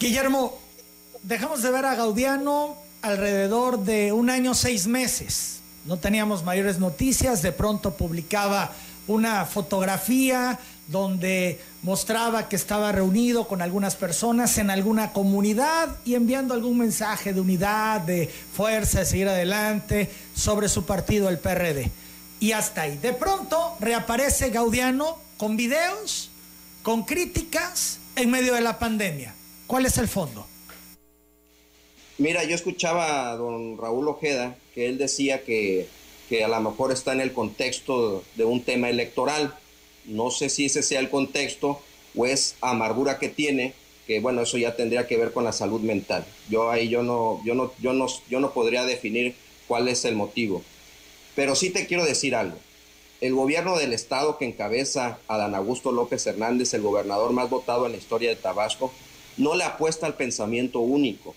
Guillermo, 0.00 0.58
dejamos 1.22 1.62
de 1.62 1.70
ver 1.70 1.86
a 1.86 1.94
Gaudiano 1.94 2.76
alrededor 3.00 3.80
de 3.84 4.12
un 4.12 4.30
año, 4.30 4.54
seis 4.54 4.86
meses. 4.86 5.60
No 5.84 5.96
teníamos 5.96 6.44
mayores 6.44 6.78
noticias, 6.78 7.42
de 7.42 7.52
pronto 7.52 7.94
publicaba 7.94 8.72
una 9.08 9.44
fotografía 9.44 10.58
donde 10.86 11.60
mostraba 11.82 12.48
que 12.48 12.56
estaba 12.56 12.92
reunido 12.92 13.48
con 13.48 13.62
algunas 13.62 13.96
personas 13.96 14.58
en 14.58 14.70
alguna 14.70 15.12
comunidad 15.12 15.88
y 16.04 16.14
enviando 16.14 16.54
algún 16.54 16.78
mensaje 16.78 17.32
de 17.32 17.40
unidad, 17.40 18.00
de 18.02 18.28
fuerza, 18.28 19.00
de 19.00 19.06
seguir 19.06 19.28
adelante 19.28 20.10
sobre 20.34 20.68
su 20.68 20.84
partido, 20.84 21.28
el 21.28 21.38
PRD. 21.38 21.90
Y 22.38 22.52
hasta 22.52 22.82
ahí. 22.82 22.98
De 22.98 23.12
pronto 23.12 23.76
reaparece 23.80 24.50
Gaudiano 24.50 25.18
con 25.36 25.56
videos, 25.56 26.30
con 26.82 27.04
críticas 27.04 27.98
en 28.14 28.30
medio 28.30 28.54
de 28.54 28.60
la 28.60 28.78
pandemia. 28.78 29.34
¿Cuál 29.66 29.86
es 29.86 29.98
el 29.98 30.08
fondo? 30.08 30.46
Mira, 32.18 32.44
yo 32.44 32.54
escuchaba 32.54 33.30
a 33.30 33.36
don 33.36 33.78
Raúl 33.78 34.08
Ojeda 34.08 34.56
que 34.74 34.86
él 34.86 34.98
decía 34.98 35.42
que, 35.44 35.86
que 36.28 36.44
a 36.44 36.48
lo 36.48 36.60
mejor 36.60 36.92
está 36.92 37.12
en 37.12 37.20
el 37.20 37.32
contexto 37.32 38.22
de 38.36 38.44
un 38.44 38.62
tema 38.62 38.90
electoral 38.90 39.54
no 40.04 40.30
sé 40.30 40.48
si 40.48 40.66
ese 40.66 40.82
sea 40.82 41.00
el 41.00 41.10
contexto 41.10 41.80
o 42.16 42.26
es 42.26 42.56
amargura 42.60 43.18
que 43.18 43.28
tiene, 43.28 43.74
que 44.06 44.20
bueno, 44.20 44.42
eso 44.42 44.58
ya 44.58 44.76
tendría 44.76 45.06
que 45.06 45.16
ver 45.16 45.32
con 45.32 45.44
la 45.44 45.52
salud 45.52 45.80
mental. 45.80 46.24
Yo 46.48 46.70
ahí 46.70 46.88
yo 46.88 47.02
no, 47.02 47.40
yo 47.44 47.54
no, 47.54 47.72
yo 47.80 47.92
no, 47.92 48.06
yo 48.28 48.40
no 48.40 48.52
podría 48.52 48.84
definir 48.84 49.34
cuál 49.68 49.88
es 49.88 50.04
el 50.04 50.16
motivo. 50.16 50.62
Pero 51.34 51.54
sí 51.54 51.70
te 51.70 51.86
quiero 51.86 52.04
decir 52.04 52.34
algo. 52.34 52.58
El 53.20 53.34
gobierno 53.34 53.78
del 53.78 53.92
estado 53.92 54.36
que 54.36 54.44
encabeza 54.44 55.18
Adán 55.28 55.54
Augusto 55.54 55.92
López 55.92 56.26
Hernández, 56.26 56.74
el 56.74 56.82
gobernador 56.82 57.32
más 57.32 57.48
votado 57.48 57.86
en 57.86 57.92
la 57.92 57.98
historia 57.98 58.30
de 58.30 58.36
Tabasco, 58.36 58.92
no 59.36 59.54
le 59.54 59.64
apuesta 59.64 60.06
al 60.06 60.14
pensamiento 60.14 60.80
único. 60.80 61.34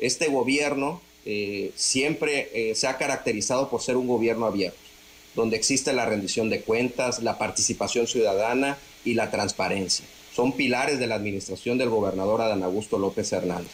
Este 0.00 0.28
gobierno 0.28 1.00
eh, 1.24 1.72
siempre 1.76 2.50
eh, 2.52 2.74
se 2.74 2.88
ha 2.88 2.98
caracterizado 2.98 3.68
por 3.68 3.82
ser 3.82 3.96
un 3.96 4.08
gobierno 4.08 4.46
abierto 4.46 4.90
donde 5.34 5.56
existe 5.56 5.92
la 5.92 6.06
rendición 6.06 6.50
de 6.50 6.62
cuentas, 6.62 7.22
la 7.22 7.38
participación 7.38 8.06
ciudadana 8.06 8.78
y 9.04 9.14
la 9.14 9.30
transparencia. 9.30 10.04
Son 10.34 10.52
pilares 10.52 10.98
de 10.98 11.06
la 11.06 11.14
administración 11.14 11.78
del 11.78 11.88
gobernador 11.88 12.40
Adán 12.40 12.62
Augusto 12.62 12.98
López 12.98 13.32
Hernández. 13.32 13.70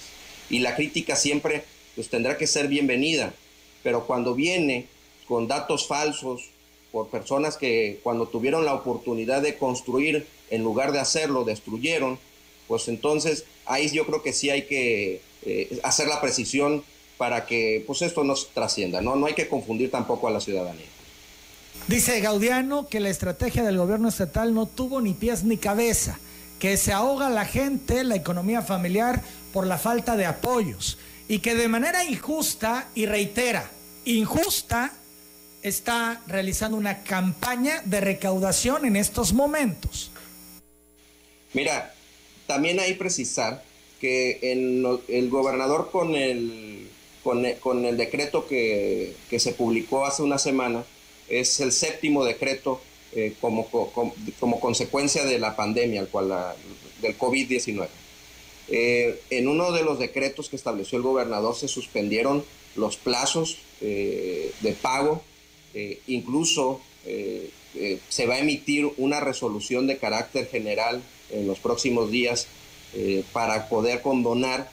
Y 0.51 0.61
la 0.61 0.77
crítica 0.77 1.17
siempre 1.17 1.65
pues, 1.95 2.09
tendrá 2.09 2.37
que 2.37 2.47
ser 2.47 2.69
bienvenida, 2.69 3.35
pero 3.83 4.07
cuando 4.07 4.35
viene 4.35 4.87
con 5.27 5.49
datos 5.49 5.87
falsos 5.87 6.51
por 6.93 7.09
personas 7.09 7.57
que 7.57 8.01
cuando 8.03 8.29
tuvieron 8.29 8.65
la 8.65 8.75
oportunidad 8.75 9.43
de 9.43 9.57
construir, 9.57 10.27
en 10.51 10.63
lugar 10.63 10.93
de 10.93 11.01
hacerlo, 11.01 11.45
destruyeron, 11.45 12.19
pues 12.69 12.89
entonces 12.89 13.45
ahí 13.65 13.91
yo 13.91 14.07
creo 14.07 14.23
que 14.23 14.33
sí 14.33 14.51
hay 14.51 14.63
que 14.63 15.21
eh, 15.47 15.81
hacer 15.83 16.09
la 16.09 16.21
precisión 16.21 16.85
para 17.17 17.47
que 17.47 17.83
pues 17.87 18.03
esto 18.03 18.25
no 18.25 18.35
trascienda, 18.35 19.01
¿no? 19.01 19.17
No 19.17 19.27
hay 19.27 19.35
que 19.35 19.49
confundir 19.49 19.91
tampoco 19.91 20.29
a 20.29 20.31
la 20.31 20.41
ciudadanía. 20.41 20.87
Dice 21.89 22.21
Gaudiano 22.21 22.89
que 22.89 23.01
la 23.01 23.11
estrategia 23.11 23.63
del 23.63 23.79
gobierno 23.79 24.09
estatal 24.09 24.53
no 24.53 24.67
tuvo 24.67 25.01
ni 25.01 25.15
pies 25.15 25.45
ni 25.45 25.57
cabeza, 25.57 26.19
que 26.59 26.77
se 26.77 26.93
ahoga 26.93 27.31
la 27.31 27.45
gente, 27.45 28.03
la 28.03 28.17
economía 28.17 28.61
familiar, 28.61 29.23
por 29.53 29.67
la 29.67 29.79
falta 29.79 30.17
de 30.17 30.27
apoyos 30.27 30.99
y 31.29 31.39
que 31.39 31.55
de 31.55 31.69
manera 31.69 32.05
injusta, 32.05 32.89
y 32.95 33.07
reitera, 33.07 33.71
injusta, 34.05 34.93
está 35.63 36.23
realizando 36.27 36.77
una 36.77 37.03
campaña 37.03 37.83
de 37.85 38.01
recaudación 38.01 38.85
en 38.85 38.97
estos 38.97 39.33
momentos. 39.33 40.11
Mira, 41.53 41.95
también 42.47 42.79
hay 42.79 42.93
que 42.93 42.99
precisar 42.99 43.65
que 44.01 44.39
el 44.43 45.31
gobernador 45.31 45.91
con 45.91 46.15
el, 46.15 46.89
con 47.23 47.85
el, 47.85 47.97
decreto 47.97 48.47
que, 48.47 49.15
que 49.29 49.41
se 49.41 49.53
publicó 49.53 50.07
hace 50.07 50.23
una 50.23 50.39
semana, 50.39 50.85
es 51.29 51.61
el 51.61 51.73
séptimo 51.73 52.25
decreto 52.25 52.81
eh, 53.13 53.35
como, 53.41 53.67
como, 53.69 54.61
consecuencia 54.61 55.25
de 55.25 55.39
la 55.39 55.57
pandemia, 55.57 56.01
el 56.03 56.09
cual 56.09 56.55
del 57.01 57.17
COVID-19. 57.17 57.89
Eh, 58.69 59.21
en 59.31 59.49
uno 59.49 59.73
de 59.73 59.85
los 59.85 59.99
decretos 59.99 60.49
que 60.49 60.57
estableció 60.57 60.99
el 60.99 61.03
gobernador 61.03 61.55
se 61.57 61.69
suspendieron 61.69 62.45
los 62.75 62.97
plazos 62.97 63.59
eh, 63.81 64.53
de 64.61 64.73
pago, 64.73 65.23
incluso 66.07 66.81
se 67.05 68.27
va 68.27 68.35
a 68.35 68.39
emitir 68.39 68.91
una 68.97 69.21
resolución 69.21 69.87
de 69.87 69.99
carácter 69.99 70.49
general 70.49 71.03
en 71.31 71.47
los 71.47 71.59
próximos 71.59 72.11
días 72.11 72.49
para 73.33 73.69
poder 73.69 74.01
condonar 74.01 74.71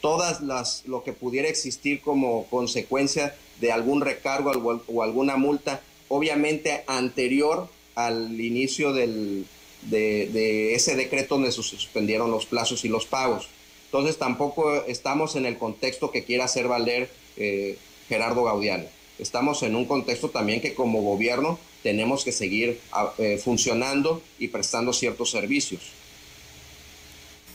todas 0.00 0.40
las 0.40 0.82
lo 0.86 1.04
que 1.04 1.12
pudiera 1.12 1.48
existir 1.48 2.00
como 2.00 2.46
consecuencia 2.46 3.34
de 3.60 3.72
algún 3.72 4.00
recargo 4.00 4.82
o 4.86 5.02
alguna 5.02 5.36
multa, 5.36 5.82
obviamente 6.08 6.84
anterior 6.86 7.68
al 7.94 8.40
inicio 8.40 8.92
del, 8.92 9.46
de, 9.82 10.74
ese 10.74 10.96
decreto 10.96 11.36
donde 11.36 11.52
se 11.52 11.62
suspendieron 11.62 12.30
los 12.30 12.46
plazos 12.46 12.84
y 12.84 12.88
los 12.88 13.06
pagos. 13.06 13.48
Entonces 13.86 14.18
tampoco 14.18 14.84
estamos 14.86 15.36
en 15.36 15.46
el 15.46 15.58
contexto 15.58 16.10
que 16.10 16.24
quiera 16.24 16.44
hacer 16.44 16.68
valer 16.68 17.10
eh, 17.36 17.76
Gerardo 18.08 18.44
Gaudiano. 18.44 18.84
Estamos 19.18 19.62
en 19.62 19.76
un 19.76 19.84
contexto 19.84 20.30
también 20.30 20.60
que 20.60 20.74
como 20.74 21.02
gobierno 21.02 21.58
tenemos 21.82 22.24
que 22.24 22.32
seguir 22.32 22.80
ah, 22.92 23.12
eh, 23.18 23.38
funcionando 23.42 24.22
y 24.38 24.48
prestando 24.48 24.92
ciertos 24.92 25.30
servicios. 25.30 25.82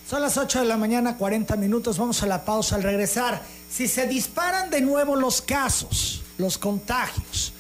Son 0.08 0.22
las 0.22 0.38
8 0.38 0.60
de 0.60 0.66
la 0.66 0.78
mañana, 0.78 1.18
40 1.18 1.56
minutos. 1.56 1.98
Vamos 1.98 2.22
a 2.22 2.28
la 2.28 2.46
pausa 2.46 2.76
al 2.76 2.84
regresar. 2.84 3.42
Si 3.72 3.88
se 3.88 4.06
disparan 4.06 4.70
de 4.70 4.82
nuevo 4.82 5.16
los 5.16 5.42
casos, 5.42 6.22
los 6.38 6.60
contagios, 6.60 7.54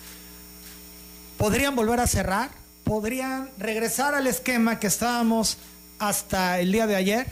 ¿podrían 1.40 1.76
volver 1.76 2.00
a 2.00 2.06
cerrar? 2.06 2.52
¿Podrían 2.84 3.50
regresar 3.58 4.14
al 4.14 4.28
esquema 4.28 4.80
que 4.80 4.86
estábamos 4.86 5.58
hasta 5.98 6.60
el 6.60 6.72
día 6.72 6.86
de 6.86 6.96
ayer? 6.96 7.26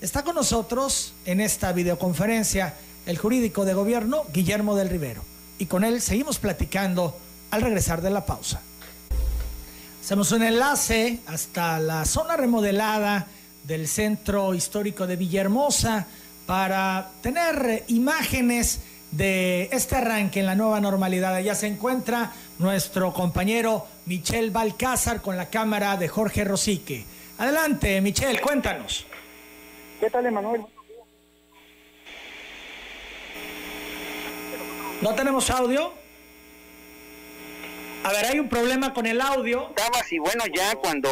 Está 0.00 0.22
con 0.22 0.34
nosotros 0.34 1.12
en 1.26 1.42
esta 1.42 1.72
videoconferencia 1.72 2.72
el 3.04 3.18
jurídico 3.18 3.66
de 3.66 3.74
gobierno 3.74 4.24
Guillermo 4.32 4.76
del 4.76 4.88
Rivero. 4.88 5.22
Y 5.58 5.66
con 5.66 5.84
él 5.84 6.00
seguimos 6.00 6.38
platicando 6.38 7.14
al 7.50 7.60
regresar 7.60 8.00
de 8.00 8.08
la 8.08 8.24
pausa. 8.24 8.62
Hacemos 10.02 10.32
un 10.32 10.42
enlace 10.42 11.20
hasta 11.26 11.78
la 11.80 12.06
zona 12.06 12.38
remodelada 12.38 13.26
del 13.66 13.88
Centro 13.88 14.54
Histórico 14.54 15.06
de 15.06 15.16
Villahermosa 15.16 16.06
para 16.46 17.10
tener 17.20 17.84
imágenes 17.88 18.80
de 19.10 19.68
este 19.72 19.96
arranque 19.96 20.40
en 20.40 20.46
la 20.46 20.54
nueva 20.54 20.80
normalidad. 20.80 21.34
Allá 21.34 21.54
se 21.54 21.66
encuentra 21.66 22.32
nuestro 22.58 23.12
compañero 23.12 23.86
Michel 24.06 24.50
Balcázar 24.50 25.20
con 25.20 25.36
la 25.36 25.50
cámara 25.50 25.96
de 25.96 26.06
Jorge 26.06 26.44
Rosique. 26.44 27.04
Adelante, 27.38 28.00
Michel, 28.00 28.40
cuéntanos. 28.40 29.04
¿Qué 30.00 30.10
tal, 30.10 30.26
Emanuel? 30.26 30.64
¿No 35.02 35.14
tenemos 35.14 35.50
audio? 35.50 35.92
A 38.06 38.12
ver, 38.12 38.24
hay 38.24 38.38
un 38.38 38.48
problema 38.48 38.94
con 38.94 39.04
el 39.04 39.20
audio. 39.20 39.68
Estabas 39.70 40.12
y 40.12 40.20
bueno, 40.20 40.44
ya 40.54 40.76
cuando 40.76 41.08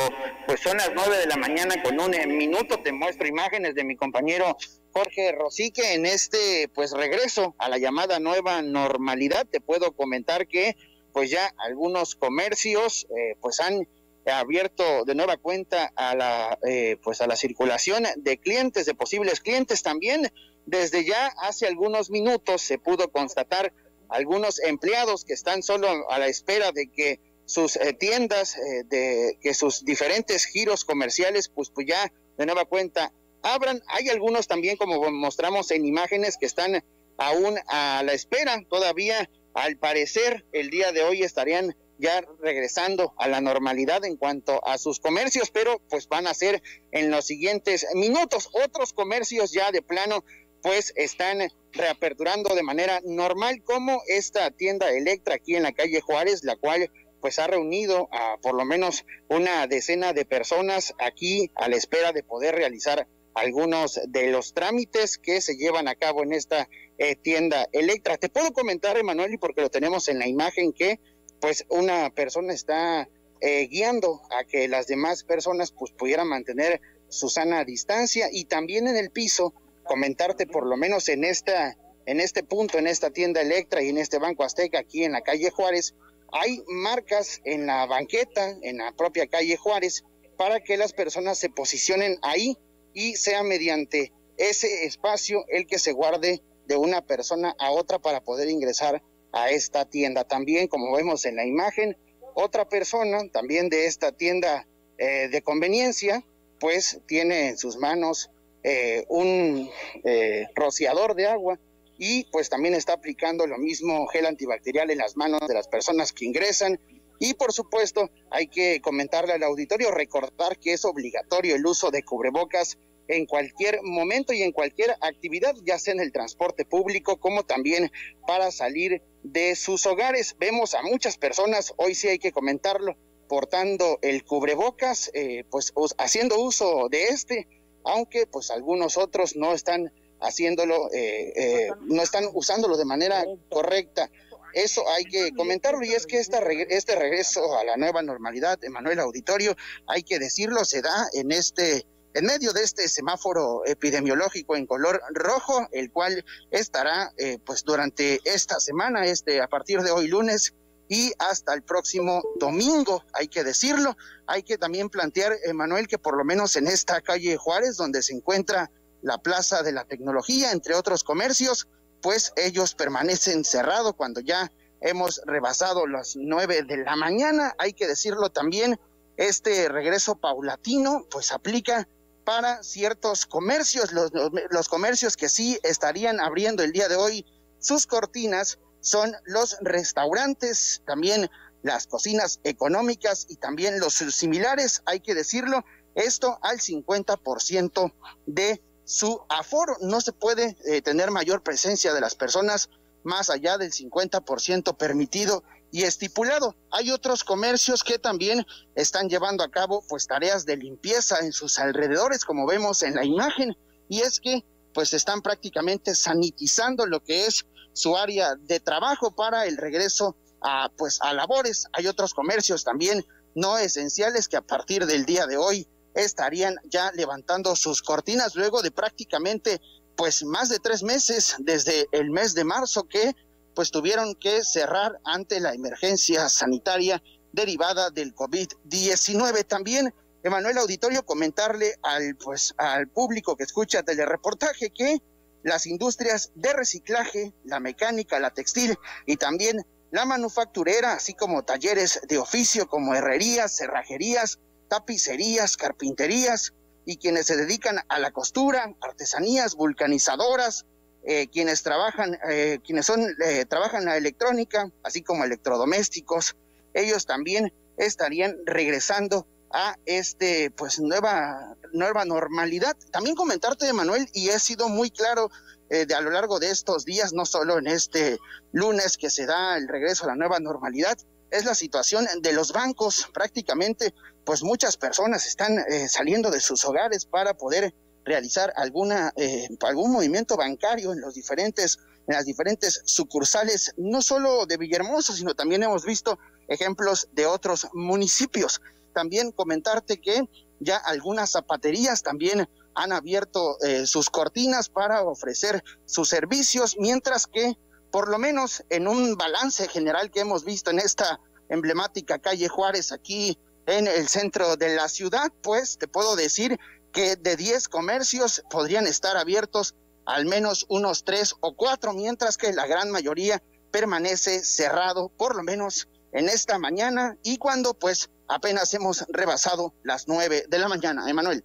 pues 0.47 0.61
son 0.61 0.77
las 0.77 0.93
nueve 0.95 1.19
de 1.19 1.27
la 1.27 1.35
mañana 1.35 1.83
con 1.83 1.99
un 1.99 2.13
minuto 2.37 2.79
te 2.85 2.93
muestro 2.93 3.27
imágenes 3.27 3.75
de 3.75 3.83
mi 3.83 3.97
compañero 3.97 4.57
Jorge 4.93 5.33
Rosique 5.33 5.95
en 5.95 6.07
este 6.07 6.71
pues 6.73 6.93
regreso 6.93 7.57
a 7.59 7.69
la 7.69 7.79
llamada 7.79 8.21
nueva 8.21 8.63
normalidad. 8.63 9.45
Te 9.45 9.61
puedo 9.61 9.91
comentar 9.91 10.47
que 10.47 10.77
pues 11.13 11.31
ya 11.31 11.53
algunos 11.59 12.15
comercios 12.15 13.09
eh, 13.11 13.35
pues 13.41 13.59
han 13.59 13.89
abierto 14.25 15.05
de 15.05 15.17
nueva 15.17 15.37
cuenta 15.37 15.91
a 15.97 16.15
la 16.15 16.61
eh, 16.65 16.97
pues 17.03 17.21
a 17.21 17.27
la 17.27 17.35
circulación 17.35 18.05
de 18.19 18.39
clientes, 18.39 18.87
de 18.87 18.95
posibles 18.95 19.41
clientes 19.41 19.83
también. 19.83 20.33
Desde 20.65 21.05
ya 21.05 21.27
hace 21.43 21.67
algunos 21.67 22.11
minutos 22.11 22.63
se 22.63 22.79
pudo 22.79 23.11
constatar 23.11 23.73
algunos 24.09 24.61
empleados 24.61 25.25
que 25.25 25.33
están 25.33 25.63
solo 25.63 26.11
a 26.11 26.19
la 26.19 26.27
espera 26.27 26.73
de 26.73 26.91
que 26.91 27.21
sus 27.47 27.77
eh, 27.77 27.93
tiendas, 27.93 28.57
eh, 28.57 28.85
de 28.87 29.39
que 29.41 29.55
sus 29.55 29.85
diferentes 29.85 30.47
giros 30.47 30.85
comerciales, 30.85 31.49
pues, 31.49 31.71
pues 31.71 31.87
ya 31.87 32.13
de 32.37 32.47
nueva 32.47 32.65
cuenta 32.65 33.13
abran. 33.43 33.83
Hay 33.89 34.09
algunos 34.09 34.49
también, 34.49 34.77
como 34.77 35.11
mostramos 35.11 35.71
en 35.71 35.85
imágenes, 35.85 36.37
que 36.39 36.47
están 36.47 36.83
aún 37.19 37.57
a 37.69 38.03
la 38.05 38.13
espera. 38.13 38.61
Todavía, 38.69 39.29
al 39.53 39.77
parecer, 39.77 40.45
el 40.53 40.71
día 40.71 40.93
de 40.93 41.03
hoy 41.03 41.23
estarían 41.23 41.77
ya 41.99 42.25
regresando 42.41 43.15
a 43.19 43.29
la 43.29 43.41
normalidad 43.41 44.05
en 44.05 44.17
cuanto 44.17 44.67
a 44.67 44.79
sus 44.79 44.99
comercios, 44.99 45.51
pero 45.51 45.81
pues 45.89 46.09
van 46.09 46.27
a 46.27 46.35
ser 46.35 46.63
en 46.91 47.11
los 47.11 47.27
siguientes 47.27 47.87
minutos. 47.95 48.49
Otros 48.53 48.93
comercios 48.93 49.53
ya 49.53 49.71
de 49.71 49.83
plano 49.83 50.25
pues 50.65 50.95
están 50.97 51.41
reaperturando 51.73 52.55
de 52.55 52.63
manera 52.63 53.03
normal 53.05 53.63
como 53.63 54.01
esta 54.09 54.51
tienda 54.51 54.89
Electra 54.89 55.35
aquí 55.35 55.57
en 55.57 55.63
la 55.63 55.73
calle 55.73 56.01
Juárez, 56.01 56.43
la 56.43 56.57
cual 56.57 56.91
pues 57.21 57.39
ha 57.39 57.47
reunido 57.47 58.09
a 58.11 58.39
por 58.41 58.55
lo 58.55 58.65
menos 58.65 59.05
una 59.29 59.67
decena 59.67 60.15
de 60.15 60.25
personas 60.25 60.95
aquí 60.99 61.51
a 61.55 61.69
la 61.69 61.77
espera 61.77 62.13
de 62.13 62.23
poder 62.23 62.55
realizar 62.55 63.07
algunos 63.35 64.01
de 64.09 64.29
los 64.29 64.55
trámites 64.55 65.19
que 65.19 65.43
se 65.43 65.57
llevan 65.57 65.87
a 65.87 65.97
cabo 65.97 66.23
en 66.23 66.33
esta 66.33 66.67
eh, 66.97 67.15
tienda 67.15 67.69
Electra. 67.73 68.17
Te 68.17 68.31
puedo 68.31 68.55
comentar, 68.55 68.97
Emanuel, 68.97 69.35
y 69.35 69.39
porque 69.39 69.61
lo 69.61 69.71
tenemos 69.71 70.09
en 70.09 70.19
la 70.19 70.29
imagen, 70.29 70.73
que 70.73 70.99
pues 71.43 71.67
una 71.69 72.09
persona 72.09 72.55
está 72.55 73.07
eh, 73.43 73.67
guiando 73.67 74.23
a 74.31 74.45
que 74.45 74.67
las 74.69 74.87
demás 74.87 75.25
personas 75.25 75.73
pues 75.73 75.93
pudieran 75.93 76.29
mantener 76.29 76.81
su 77.11 77.29
sana 77.29 77.67
distancia 77.67 78.29
y 78.33 78.47
también 78.47 78.89
en 78.89 78.97
el 78.97 79.11
piso 79.11 79.53
comentarte 79.85 80.47
por 80.47 80.67
lo 80.67 80.77
menos 80.77 81.09
en 81.09 81.25
esta 81.25 81.77
en 82.07 82.21
este 82.21 82.43
punto 82.43 82.79
en 82.79 82.87
esta 82.87 83.11
tienda 83.11 83.41
Electra 83.41 83.83
y 83.83 83.89
en 83.89 83.99
este 83.99 84.19
Banco 84.19 84.45
Azteca 84.45 84.81
aquí 84.81 85.05
en 85.05 85.13
la 85.13 85.23
calle 85.23 85.51
Juárez 85.51 85.95
hay 86.33 86.63
marcas 86.67 87.41
en 87.45 87.67
la 87.67 87.87
banqueta 87.87 88.57
en 88.63 88.79
la 88.79 88.93
propia 88.93 89.27
calle 89.27 89.57
Juárez 89.57 90.05
para 90.37 90.61
que 90.61 90.77
las 90.77 90.93
personas 90.93 91.39
se 91.39 91.49
posicionen 91.49 92.19
ahí 92.23 92.57
y 92.93 93.17
sea 93.17 93.43
mediante 93.43 94.13
ese 94.37 94.85
espacio 94.85 95.45
el 95.49 95.67
que 95.67 95.79
se 95.79 95.93
guarde 95.93 96.43
de 96.67 96.77
una 96.77 97.03
persona 97.03 97.55
a 97.59 97.71
otra 97.71 97.99
para 97.99 98.21
poder 98.21 98.49
ingresar 98.49 99.03
a 99.33 99.51
esta 99.51 99.85
tienda. 99.85 100.25
También, 100.25 100.69
como 100.69 100.93
vemos 100.93 101.25
en 101.27 101.37
la 101.37 101.45
imagen, 101.45 101.97
otra 102.35 102.69
persona 102.69 103.29
también 103.33 103.69
de 103.69 103.87
esta 103.87 104.13
tienda 104.13 104.67
eh, 104.99 105.29
de 105.29 105.43
conveniencia, 105.43 106.25
pues 106.59 107.01
tiene 107.07 107.49
en 107.49 107.59
sus 107.59 107.77
manos 107.77 108.31
eh, 108.65 109.05
un 109.09 109.71
eh, 110.05 110.47
rociador 110.55 111.15
de 111.15 111.27
agua 111.27 111.61
y 111.99 112.25
pues 112.33 112.49
también 112.49 112.75
está 112.75 112.95
aplicando 112.95 113.47
lo 113.47 113.59
mismo 113.59 114.07
gel 114.07 114.27
antibacterial 114.27 114.91
en 114.91 114.99
las 114.99 115.17
manos 115.17 115.47
de 115.47 115.55
las 115.55 115.69
personas 115.69 116.13
que 116.13 116.25
ingresan. 116.25 116.81
Y 117.21 117.35
por 117.35 117.53
supuesto, 117.53 118.11
hay 118.31 118.49
que 118.49 118.81
comentarle 118.81 119.35
al 119.35 119.43
auditorio, 119.43 119.91
recordar 119.91 120.59
que 120.59 120.73
es 120.73 120.85
obligatorio 120.85 121.55
el 121.55 121.65
uso 121.65 121.91
de 121.91 122.03
cubrebocas 122.03 122.79
en 123.07 123.27
cualquier 123.27 123.81
momento 123.83 124.33
y 124.33 124.43
en 124.43 124.53
cualquier 124.53 124.97
actividad, 125.01 125.55
ya 125.65 125.79
sea 125.79 125.93
en 125.93 126.01
el 126.01 126.11
transporte 126.11 126.65
público 126.65 127.19
como 127.21 127.45
también 127.45 127.93
para 128.27 128.51
salir 128.51 129.03
de 129.23 129.55
sus 129.57 129.87
hogares. 129.87 130.37
Vemos 130.39 130.75
a 130.75 130.83
muchas 130.83 131.19
personas, 131.19 131.75
hoy 131.77 131.95
sí 131.95 132.09
hay 132.09 132.19
que 132.19 132.33
comentarlo, 132.33 132.97
portando 133.29 133.99
el 134.03 134.25
cubrebocas, 134.25 135.11
eh, 135.15 135.45
pues 135.51 135.73
haciendo 135.99 136.41
uso 136.41 136.89
de 136.91 137.05
este, 137.05 137.47
aunque 137.85 138.27
pues 138.27 138.51
algunos 138.51 138.97
otros 138.97 139.37
no 139.37 139.53
están 139.53 139.93
haciéndolo, 140.21 140.91
eh, 140.93 141.33
eh, 141.37 141.71
no 141.83 142.03
están 142.03 142.29
usándolo 142.33 142.77
de 142.77 142.85
manera 142.85 143.25
correcta. 143.51 144.11
Eso 144.55 144.89
hay 144.89 145.05
que 145.05 145.33
comentarlo 145.33 145.83
y 145.85 145.93
es 145.93 146.07
que 146.07 146.19
esta 146.19 146.39
este 146.39 146.95
regreso 146.95 147.59
a 147.59 147.65
la 147.65 147.77
nueva 147.77 148.03
normalidad, 148.03 148.63
Emanuel 148.63 149.01
Auditorio, 149.01 149.57
hay 149.87 150.03
que 150.03 150.19
decirlo, 150.19 150.65
se 150.65 150.81
da 150.81 151.09
en 151.13 151.33
este 151.33 151.87
en 152.15 152.27
medio 152.27 152.53
de 152.53 152.63
este 152.63 152.89
semáforo 152.89 153.67
epidemiológico 153.67 154.55
en 154.55 154.67
color 154.67 155.03
rojo, 155.13 155.67
el 155.73 155.91
cual 155.91 156.25
estará 156.53 157.13
eh, 157.17 157.39
pues 157.45 157.65
durante 157.65 158.21
esta 158.25 158.61
semana, 158.61 159.05
este 159.07 159.41
a 159.41 159.49
partir 159.49 159.83
de 159.83 159.91
hoy 159.91 160.07
lunes 160.07 160.55
y 160.89 161.13
hasta 161.19 161.55
el 161.55 161.63
próximo 161.63 162.23
domingo, 162.37 163.05
hay 163.13 163.29
que 163.29 163.45
decirlo. 163.45 163.97
Hay 164.27 164.43
que 164.43 164.59
también 164.59 164.91
plantear, 164.91 165.35
Emanuel, 165.45 165.89
que 165.89 165.99
por 165.99 166.17
lo 166.17 166.25
menos 166.25 166.57
en 166.57 166.67
esta 166.67 167.01
calle 167.01 167.37
Juárez, 167.37 167.77
donde 167.77 168.03
se 168.03 168.15
encuentra 168.15 168.71
la 169.03 169.19
Plaza 169.19 169.63
de 169.63 169.73
la 169.73 169.85
Tecnología, 169.85 170.53
entre 170.53 170.75
otros 170.75 171.05
comercios, 171.05 171.69
pues 172.03 172.33
ellos 172.37 172.75
permanecen 172.75 173.45
cerrados 173.45 173.95
cuando 173.95 174.21
ya 174.21 174.51
hemos 174.81 175.23
rebasado 175.25 175.87
las 175.87 176.17
nueve 176.17 176.63
de 176.63 176.79
la 176.79 176.97
mañana. 176.97 177.55
Hay 177.59 177.73
que 177.73 177.87
decirlo 177.87 178.31
también, 178.31 178.79
este 179.17 179.69
regreso 179.69 180.17
paulatino, 180.17 181.07
pues 181.11 181.33
aplica 181.33 181.89
para 182.25 182.63
ciertos 182.63 183.27
comercios, 183.27 183.93
los, 183.93 184.11
los, 184.51 184.69
comercios 184.69 185.17
que 185.17 185.29
sí 185.29 185.59
estarían 185.63 186.21
abriendo 186.21 186.63
el 186.63 186.73
día 186.73 186.89
de 186.89 186.97
hoy 186.97 187.27
sus 187.59 187.87
cortinas 187.87 188.59
son 188.85 189.17
los 189.25 189.57
restaurantes, 189.63 190.83
también 190.87 191.31
las 191.63 191.87
cocinas 191.87 192.41
económicas 192.45 193.25
y 193.31 193.37
también 193.37 193.81
los 193.81 193.95
similares, 193.95 194.83
hay 194.85 195.01
que 195.01 195.15
decirlo, 195.15 195.65
esto 195.95 196.39
al 196.43 196.59
50% 196.59 197.95
de 198.27 198.63
su 198.85 199.23
aforo. 199.31 199.77
No 199.81 200.03
se 200.03 200.13
puede 200.13 200.59
eh, 200.67 200.83
tener 200.83 201.11
mayor 201.11 201.43
presencia 201.43 201.95
de 201.95 202.03
las 202.03 202.15
personas 202.15 202.69
más 203.05 203.31
allá 203.31 203.57
del 203.57 203.73
50% 203.73 204.77
permitido 204.77 205.45
y 205.73 205.85
estipulado. 205.85 206.55
Hay 206.71 206.91
otros 206.91 207.25
comercios 207.25 207.83
que 207.83 207.99
también 207.99 208.45
están 208.75 209.09
llevando 209.09 209.45
a 209.45 209.51
cabo 209.51 209.83
pues 209.89 210.07
tareas 210.07 210.45
de 210.45 210.59
limpieza 210.59 211.21
en 211.21 211.33
sus 211.33 211.59
alrededores, 211.59 212.27
como 212.27 212.47
vemos 212.47 212.83
en 212.83 212.95
la 212.95 213.05
imagen, 213.07 213.57
y 213.89 214.03
es 214.03 214.21
que 214.21 214.45
pues 214.75 214.93
están 214.93 215.23
prácticamente 215.23 215.95
sanitizando 215.95 216.85
lo 216.85 217.03
que 217.03 217.25
es 217.25 217.47
su 217.75 217.97
área 217.99 218.35
de 218.37 218.61
trabajo 218.61 219.15
para 219.15 219.45
el 219.45 219.59
regreso 219.59 220.17
a 220.41 220.71
pues 220.77 220.99
a 221.03 221.13
labores. 221.13 221.67
Hay 221.75 221.87
otros 221.87 222.15
comercios 222.15 222.65
también 222.65 223.05
no 223.35 223.59
esenciales 223.59 224.29
que 224.29 224.39
a 224.39 224.43
partir 224.43 224.87
del 224.87 225.05
día 225.05 225.27
de 225.27 225.37
hoy 225.37 225.69
estarían 225.95 226.57
ya 226.65 226.91
levantando 226.93 227.55
sus 227.55 227.83
cortinas 227.83 228.35
luego 228.35 228.63
de 228.63 228.71
prácticamente 228.71 229.61
pues 229.97 230.25
más 230.25 230.49
de 230.49 230.59
tres 230.59 230.83
meses 230.83 231.37
desde 231.39 231.87
el 231.93 232.11
mes 232.11 232.35
de 232.35 232.45
marzo 232.45 232.85
que 232.85 233.15
pues 233.55 233.71
tuvieron 233.71 234.15
que 234.17 234.43
cerrar 234.45 234.99
ante 235.05 235.41
la 235.41 235.55
emergencia 235.55 236.29
sanitaria 236.29 237.03
derivada 237.33 237.91
del 237.91 238.15
COVID-19. 238.15 239.47
También, 239.47 239.95
Emanuel 240.23 240.59
Auditorio, 240.59 241.05
comentarle 241.05 241.77
al, 241.83 242.17
pues, 242.17 242.55
al 242.57 242.89
público 242.89 243.37
que 243.37 243.45
escucha 243.45 243.83
telereportaje 243.83 244.71
que 244.71 245.01
las 245.45 245.67
industrias 245.67 246.33
de 246.35 246.53
reciclaje, 246.53 247.33
la 247.45 247.61
mecánica, 247.61 248.19
la 248.19 248.31
textil 248.31 248.77
y 249.07 249.17
también 249.17 249.65
la 249.93 250.07
manufacturera, 250.07 250.95
así 250.95 251.15
como 251.15 251.45
talleres 251.45 252.01
de 252.09 252.19
oficio 252.19 252.67
como 252.67 252.95
herrerías, 252.95 253.57
cerrajerías, 253.57 254.41
tapicerías, 254.69 255.57
carpinterías 255.57 256.53
y 256.85 256.97
quienes 256.97 257.27
se 257.27 257.37
dedican 257.37 257.79
a 257.89 257.99
la 257.99 258.11
costura, 258.11 258.75
artesanías, 258.81 259.55
vulcanizadoras, 259.55 260.65
eh, 261.07 261.29
quienes 261.31 261.63
trabajan, 261.63 262.19
eh, 262.29 262.59
quienes 262.65 262.87
son, 262.87 263.15
eh, 263.25 263.45
trabajan 263.45 263.85
la 263.85 263.99
electrónica, 263.99 264.71
así 264.83 265.03
como 265.03 265.25
electrodomésticos, 265.25 266.37
ellos 266.73 267.05
también 267.05 267.53
estarían 267.77 268.37
regresando 268.47 269.27
a 269.55 269.77
este, 269.87 270.51
pues, 270.51 270.81
nueva, 270.81 271.57
nueva 271.73 272.05
normalidad. 272.05 272.77
También 272.91 273.17
comentarte, 273.17 273.73
Manuel, 273.73 274.09
y 274.13 274.29
he 274.29 274.39
sido 274.39 274.69
muy 274.69 274.91
claro 274.91 275.31
de 275.71 275.93
a 275.95 276.01
lo 276.03 276.11
largo 276.11 276.39
de 276.39 276.51
estos 276.51 276.85
días, 276.85 277.15
no 277.15 277.25
solo 277.25 277.59
en 277.59 277.67
este 277.67 278.19
lunes 278.53 278.97
que 278.97 279.11
se 279.11 279.27
da 279.27 279.57
el 279.57 279.67
regreso 279.67 280.05
a 280.05 280.09
la 280.09 280.15
nueva 280.15 280.39
normalidad, 280.39 280.97
es 281.31 281.47
la 281.47 281.55
situación 281.55 282.07
de 282.21 282.33
los 282.33 282.53
bancos. 282.53 283.09
Prácticamente, 283.13 283.93
pues 284.25 284.45
muchas 284.45 284.77
personas 284.77 285.27
están 285.27 285.65
saliendo 285.89 286.31
de 286.31 286.41
sus 286.41 286.65
hogares 286.65 287.07
para 287.07 287.35
poder 287.35 287.75
realizar 288.05 288.53
alguna 288.57 289.13
eh, 289.17 289.49
algún 289.61 289.93
movimiento 289.93 290.37
bancario 290.37 290.93
en 290.93 291.01
los 291.01 291.15
diferentes 291.15 291.79
en 292.07 292.15
las 292.15 292.27
diferentes 292.27 292.83
sucursales 292.85 293.73
no 293.77 294.03
solo 294.03 294.47
de 294.47 294.57
Villahermosa 294.57 295.15
sino 295.15 295.35
también 295.35 295.63
hemos 295.63 295.85
visto 295.85 296.19
ejemplos 296.49 297.09
de 297.13 297.27
otros 297.27 297.69
municipios 297.73 298.61
también 298.95 299.33
comentarte 299.33 300.01
que 300.01 300.23
ya 300.61 300.79
algunas 300.79 301.33
zapaterías 301.33 302.03
también 302.03 302.49
han 302.75 302.93
abierto 302.93 303.59
eh, 303.61 303.87
sus 303.87 304.09
cortinas 304.09 304.71
para 304.71 305.03
ofrecer 305.03 305.63
sus 305.85 306.09
servicios 306.09 306.77
mientras 306.79 307.27
que 307.27 307.59
por 307.91 308.09
lo 308.09 308.19
menos 308.19 308.65
en 308.71 308.89
un 308.89 309.17
balance 309.17 309.69
general 309.69 310.11
que 310.11 310.21
hemos 310.21 310.45
visto 310.45 310.71
en 310.71 310.79
esta 310.79 311.21
emblemática 311.49 312.19
calle 312.19 312.49
Juárez 312.49 312.91
aquí 312.91 313.39
en 313.67 313.87
el 313.87 314.09
centro 314.09 314.57
de 314.57 314.75
la 314.75 314.89
ciudad, 314.89 315.33
pues 315.43 315.79
te 315.79 315.87
puedo 315.87 316.17
decir 316.17 316.59
que 316.93 317.17
de 317.17 317.37
10 317.37 317.69
comercios 317.69 318.43
podrían 318.51 318.87
estar 318.87 319.17
abiertos 319.17 319.75
al 320.07 320.27
menos 320.27 320.67
unos 320.69 321.05
3 321.05 321.37
o 321.41 321.55
4, 321.55 321.93
mientras 321.93 322.37
que 322.37 322.53
la 322.53 322.67
gran 322.67 322.91
mayoría 322.91 323.43
permanece 323.71 324.45
cerrado, 324.45 325.09
por 325.09 325.35
lo 325.37 325.43
menos 325.43 325.89
en 326.13 326.29
esta 326.29 326.59
mañana. 326.59 327.17
Y 327.23 327.39
cuando 327.39 327.75
pues 327.75 328.11
apenas 328.29 328.73
hemos 328.75 329.05
rebasado 329.09 329.75
las 329.83 330.09
9 330.09 330.47
de 330.49 330.59
la 330.59 330.69
mañana. 330.69 331.09
Emanuel. 331.09 331.45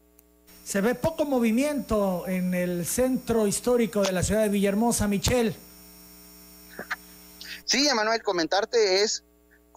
Se 0.64 0.82
ve 0.82 0.96
poco 0.96 1.26
movimiento 1.26 2.28
en 2.28 2.54
el 2.54 2.86
centro 2.86 3.48
histórico 3.48 4.02
de 4.02 4.12
la 4.12 4.22
ciudad 4.22 4.44
de 4.44 4.50
Villahermosa, 4.50 5.08
Michelle. 5.08 5.56
Sí, 7.66 7.88
Emanuel, 7.88 8.22
comentarte 8.24 9.04
es 9.04 9.24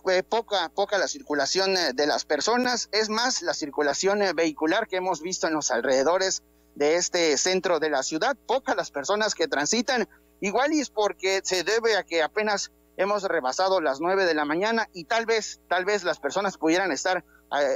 eh, 0.09 0.23
poca, 0.23 0.69
poca 0.69 0.99
la 0.99 1.09
circulación 1.09 1.77
eh, 1.77 1.93
de 1.95 2.07
las 2.07 2.25
personas, 2.25 2.89
es 2.91 3.09
más 3.09 3.43
la 3.43 3.55
circulación 3.55 4.23
eh, 4.23 4.33
vehicular 4.33 4.89
que 4.89 4.97
hemos 4.97 5.23
visto 5.23 5.47
en 5.47 5.55
los 5.55 5.71
alrededores 5.71 6.43
de 6.75 6.97
este 6.97 7.37
centro 7.39 7.79
de 7.79 7.91
la 7.91 8.03
ciudad, 8.03 8.37
poca 8.47 8.75
las 8.75 8.91
personas 8.91 9.35
que 9.35 9.47
transitan, 9.47 10.09
igual 10.41 10.73
y 10.73 10.81
es 10.81 10.91
porque 10.91 11.41
se 11.45 11.63
debe 11.63 11.97
a 11.97 12.03
que 12.03 12.23
apenas 12.23 12.73
hemos 12.97 13.23
rebasado 13.25 13.81
las 13.81 14.01
nueve 14.01 14.25
de 14.25 14.35
la 14.35 14.45
mañana 14.45 14.89
y 14.93 15.05
tal 15.05 15.27
vez, 15.27 15.61
tal 15.69 15.85
vez 15.85 16.05
las 16.05 16.19
personas 16.19 16.59
pudieran 16.59 16.93
estar 16.93 17.25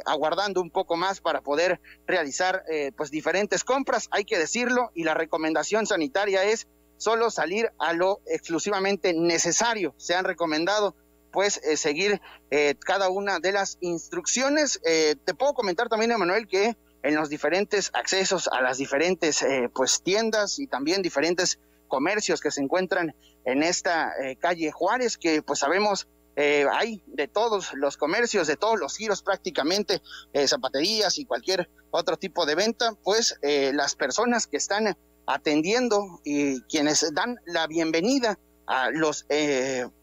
aguardando 0.07 0.63
un 0.63 0.71
poco 0.71 0.97
más 0.97 1.21
para 1.21 1.43
poder 1.43 1.81
realizar 2.07 2.65
pues 2.97 3.11
diferentes 3.11 3.63
compras, 3.63 4.09
hay 4.11 4.25
que 4.25 4.39
decirlo, 4.39 4.91
y 4.95 5.05
la 5.05 5.13
recomendación 5.13 5.87
sanitaria 5.87 6.45
es 6.45 6.67
solo 6.97 7.31
salir 7.31 7.71
a 7.79 7.93
lo 7.93 8.21
exclusivamente 8.27 9.13
necesario. 9.13 9.95
Se 9.99 10.15
han 10.15 10.25
recomendado 10.25 10.95
pues 11.31 11.61
seguir 11.75 12.23
cada 12.79 13.11
una 13.11 13.39
de 13.39 13.53
las 13.53 13.77
instrucciones. 13.81 14.81
te 14.83 15.35
puedo 15.35 15.53
comentar 15.53 15.91
también, 15.91 16.13
Emanuel, 16.13 16.49
que 16.49 16.75
en 17.03 17.15
los 17.15 17.29
diferentes 17.29 17.91
accesos 17.93 18.49
a 18.49 18.63
las 18.63 18.79
diferentes 18.79 19.45
pues 19.75 20.03
tiendas 20.03 20.59
y 20.59 20.67
también 20.67 21.03
diferentes 21.03 21.61
comercios 21.87 22.41
que 22.41 22.51
se 22.51 22.63
encuentran 22.63 23.15
en 23.47 23.63
esta 23.63 24.13
calle 24.39 24.71
Juárez, 24.73 25.17
que 25.17 25.41
pues 25.41 25.61
sabemos 25.61 26.07
eh, 26.39 26.67
hay 26.71 27.03
de 27.07 27.29
todos 27.29 27.73
los 27.73 27.97
comercios, 27.97 28.47
de 28.47 28.57
todos 28.57 28.79
los 28.79 28.95
giros 28.95 29.23
prácticamente, 29.23 30.03
eh, 30.35 30.47
zapaterías 30.47 31.17
y 31.19 31.25
cualquier 31.25 31.71
otro 31.91 32.19
tipo 32.19 32.45
de 32.45 32.55
venta, 32.55 32.93
pues 33.03 33.39
eh, 33.41 33.73
las 33.75 33.95
personas 33.95 34.47
que 34.47 34.59
están 34.59 34.99
atendiendo 35.27 36.21
y 36.25 36.61
quienes 36.63 37.15
dan 37.15 37.39
la 37.47 37.67
bienvenida 37.67 38.39
a 38.67 38.91
los 38.91 39.25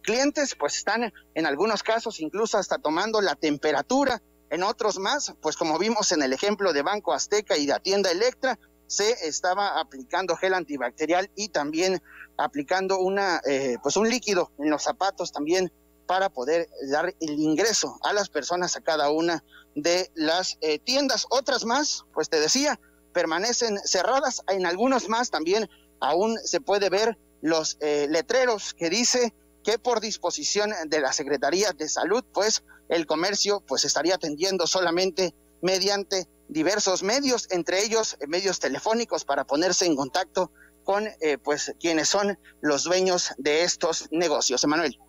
clientes, 0.01 0.55
pues 0.55 0.77
están 0.77 1.13
en 1.35 1.45
algunos 1.45 1.83
casos 1.83 2.19
incluso 2.19 2.57
hasta 2.57 2.77
tomando 2.77 3.21
la 3.21 3.35
temperatura, 3.35 4.21
en 4.49 4.63
otros 4.63 4.99
más, 4.99 5.33
pues 5.41 5.57
como 5.57 5.77
vimos 5.79 6.11
en 6.11 6.21
el 6.21 6.31
ejemplo 6.31 6.73
de 6.73 6.81
Banco 6.81 7.13
Azteca 7.13 7.57
y 7.57 7.65
de 7.65 7.79
Tienda 7.79 8.11
Electra, 8.11 8.57
se 8.87 9.27
estaba 9.27 9.79
aplicando 9.79 10.35
gel 10.35 10.53
antibacterial 10.53 11.29
y 11.35 11.49
también 11.49 12.01
aplicando 12.37 12.99
una, 12.99 13.41
pues 13.81 13.95
un 13.95 14.09
líquido 14.09 14.51
en 14.57 14.69
los 14.69 14.83
zapatos 14.83 15.31
también 15.31 15.71
para 16.05 16.29
poder 16.29 16.69
dar 16.91 17.13
el 17.19 17.39
ingreso 17.39 17.97
a 18.03 18.13
las 18.13 18.29
personas 18.29 18.75
a 18.75 18.81
cada 18.81 19.09
una 19.09 19.43
de 19.75 20.11
las 20.15 20.57
eh, 20.61 20.79
tiendas. 20.79 21.25
Otras 21.29 21.65
más, 21.65 22.05
pues 22.13 22.29
te 22.29 22.39
decía, 22.39 22.79
permanecen 23.13 23.79
cerradas. 23.85 24.43
En 24.47 24.65
algunos 24.65 25.09
más 25.09 25.29
también 25.29 25.69
aún 25.99 26.37
se 26.43 26.61
puede 26.61 26.89
ver 26.89 27.17
los 27.41 27.77
eh, 27.81 28.07
letreros 28.09 28.73
que 28.73 28.89
dice 28.89 29.33
que 29.63 29.79
por 29.79 30.01
disposición 30.01 30.71
de 30.87 30.99
la 30.99 31.13
Secretaría 31.13 31.71
de 31.71 31.87
Salud, 31.87 32.23
pues 32.33 32.63
el 32.89 33.05
comercio 33.05 33.61
pues 33.61 33.85
estaría 33.85 34.15
atendiendo 34.15 34.67
solamente 34.67 35.33
mediante 35.61 36.27
diversos 36.53 37.03
medios, 37.03 37.47
entre 37.51 37.83
ellos 37.83 38.15
eh, 38.19 38.27
medios 38.27 38.59
telefónicos 38.59 39.25
para 39.25 39.43
ponerse 39.45 39.85
en 39.85 39.95
contacto 39.95 40.51
con 40.83 41.07
pues 41.43 41.73
quienes 41.79 42.09
son 42.09 42.37
los 42.59 42.83
dueños 42.83 43.31
de 43.37 43.63
estos 43.63 44.09
negocios. 44.11 44.65
Emanuel. 44.65 44.99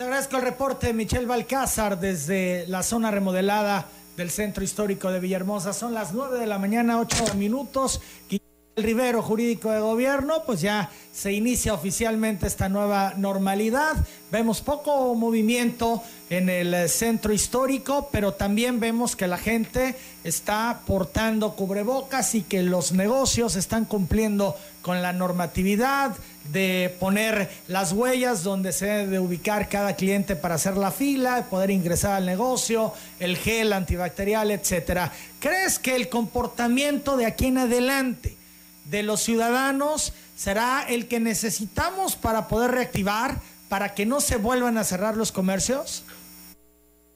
Te 0.00 0.04
agradezco 0.04 0.38
el 0.38 0.42
reporte, 0.42 0.94
Michelle 0.94 1.26
Balcázar, 1.26 2.00
desde 2.00 2.66
la 2.66 2.82
zona 2.82 3.10
remodelada 3.10 3.86
del 4.16 4.30
Centro 4.30 4.64
Histórico 4.64 5.10
de 5.10 5.20
Villahermosa. 5.20 5.74
Son 5.74 5.92
las 5.92 6.14
9 6.14 6.38
de 6.38 6.46
la 6.46 6.58
mañana, 6.58 6.98
8 6.98 7.34
minutos. 7.34 8.00
Rivero 8.82 9.22
Jurídico 9.22 9.70
de 9.70 9.80
Gobierno, 9.80 10.42
pues 10.44 10.60
ya 10.60 10.90
se 11.12 11.32
inicia 11.32 11.74
oficialmente 11.74 12.46
esta 12.46 12.68
nueva 12.68 13.14
normalidad. 13.16 13.96
Vemos 14.30 14.60
poco 14.60 15.14
movimiento 15.14 16.02
en 16.30 16.48
el 16.48 16.88
centro 16.88 17.32
histórico, 17.32 18.08
pero 18.12 18.34
también 18.34 18.78
vemos 18.78 19.16
que 19.16 19.26
la 19.26 19.38
gente 19.38 19.96
está 20.22 20.82
portando 20.86 21.56
cubrebocas 21.56 22.34
y 22.34 22.42
que 22.42 22.62
los 22.62 22.92
negocios 22.92 23.56
están 23.56 23.84
cumpliendo 23.84 24.56
con 24.82 25.02
la 25.02 25.12
normatividad 25.12 26.12
de 26.52 26.94
poner 26.98 27.50
las 27.68 27.92
huellas 27.92 28.42
donde 28.42 28.72
se 28.72 28.86
debe 28.86 29.18
ubicar 29.18 29.68
cada 29.68 29.96
cliente 29.96 30.36
para 30.36 30.54
hacer 30.54 30.76
la 30.76 30.90
fila, 30.90 31.46
poder 31.50 31.70
ingresar 31.70 32.12
al 32.12 32.26
negocio, 32.26 32.92
el 33.18 33.36
gel 33.36 33.72
antibacterial, 33.72 34.50
etcétera. 34.50 35.12
¿Crees 35.38 35.78
que 35.78 35.96
el 35.96 36.08
comportamiento 36.08 37.16
de 37.16 37.26
aquí 37.26 37.46
en 37.46 37.58
adelante 37.58 38.39
de 38.86 39.02
los 39.02 39.20
ciudadanos 39.20 40.12
será 40.36 40.86
el 40.88 41.06
que 41.06 41.20
necesitamos 41.20 42.16
para 42.16 42.48
poder 42.48 42.70
reactivar, 42.70 43.40
para 43.68 43.94
que 43.94 44.06
no 44.06 44.20
se 44.20 44.36
vuelvan 44.36 44.78
a 44.78 44.84
cerrar 44.84 45.16
los 45.16 45.32
comercios? 45.32 46.02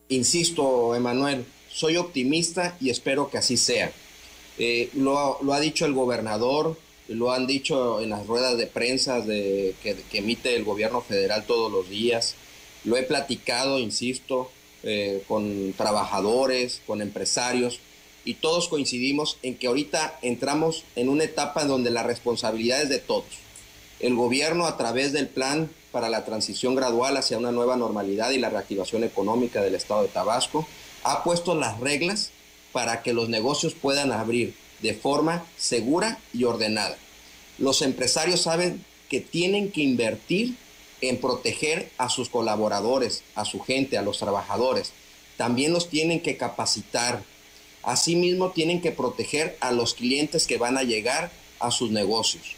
Insisto, 0.09 0.95
Emanuel, 0.95 1.45
soy 1.69 1.97
optimista 1.97 2.77
y 2.81 2.91
espero 2.91 3.31
que 3.31 3.39
así 3.39 3.57
sea. 3.57 3.91
Eh, 4.59 4.91
lo, 4.95 5.39
lo, 5.43 5.53
ha 5.53 5.61
dicho 5.61 5.87
el 5.87 5.95
gobernador, 5.95 6.79
lo 7.09 7.33
han 7.33 7.47
dicho 7.47 8.01
en 8.01 8.11
las 8.11 8.27
ruedas 8.27 8.57
de 8.57 8.67
prensa 8.67 9.21
de, 9.21 9.75
que, 9.83 9.97
emite 10.13 10.55
el 10.55 10.65
gobierno 10.65 11.01
federal 11.01 11.45
todos 11.47 11.71
los 11.71 11.89
días. 11.89 12.35
Lo 12.85 12.97
he 12.97 13.03
platicado, 13.03 13.79
insisto, 13.79 14.51
eh, 14.83 15.23
con 15.27 15.73
trabajadores, 15.77 16.83
con 16.87 17.03
empresarios, 17.03 17.81
y 18.25 18.35
todos 18.35 18.69
coincidimos 18.69 19.39
en 19.43 19.57
que 19.57 19.67
ahorita 19.67 20.19
entramos 20.23 20.85
en 20.97 21.09
una 21.09 21.25
etapa 21.25 21.65
donde 21.65 21.91
la 21.91 22.03
responsabilidad 22.03 22.83
es 22.83 22.89
de 22.89 22.99
todos. 22.99 23.25
El 24.01 24.15
gobierno 24.15 24.67
a 24.67 24.77
través 24.77 25.13
del 25.13 25.29
plan 25.29 25.71
para 25.93 26.09
la 26.09 26.25
transición 26.25 26.75
gradual 26.75 27.17
hacia 27.17 27.39
una 27.39 27.53
nueva 27.53 27.77
normalidad 27.77 28.31
y 28.31 28.39
la 28.39 28.51
reactivación 28.51 29.05
económica 29.05 29.63
del 29.63 29.75
estado 29.75 30.03
de 30.03 30.09
Tabasco 30.09 30.67
ha 31.05 31.23
puesto 31.23 31.55
las 31.55 31.79
reglas 31.81 32.31
para 32.73 33.03
que 33.03 33.13
los 33.13 33.29
negocios 33.29 33.75
puedan 33.75 34.11
abrir 34.11 34.55
de 34.83 34.95
forma 34.95 35.45
segura 35.57 36.19
y 36.33 36.45
ordenada. 36.45 36.99
Los 37.59 37.83
empresarios 37.83 38.43
saben 38.43 38.85
que 39.09 39.21
tienen 39.21 39.71
que 39.71 39.83
invertir 39.83 40.57
en 41.01 41.21
proteger 41.21 41.91
a 41.99 42.09
sus 42.09 42.29
colaboradores, 42.29 43.23
a 43.35 43.45
su 43.45 43.61
gente, 43.61 43.97
a 43.97 44.03
los 44.03 44.19
trabajadores. 44.19 44.93
También 45.37 45.73
los 45.73 45.89
tienen 45.89 46.21
que 46.21 46.37
capacitar. 46.37 47.23
Asimismo, 47.85 48.51
tienen 48.51 48.81
que 48.81 48.93
proteger 48.93 49.57
a 49.61 49.73
los 49.73 49.95
clientes 49.95 50.47
que 50.47 50.59
van 50.59 50.79
a 50.79 50.83
llegar 50.83 51.31
a 51.61 51.71
sus 51.71 51.91
negocios. 51.91 52.57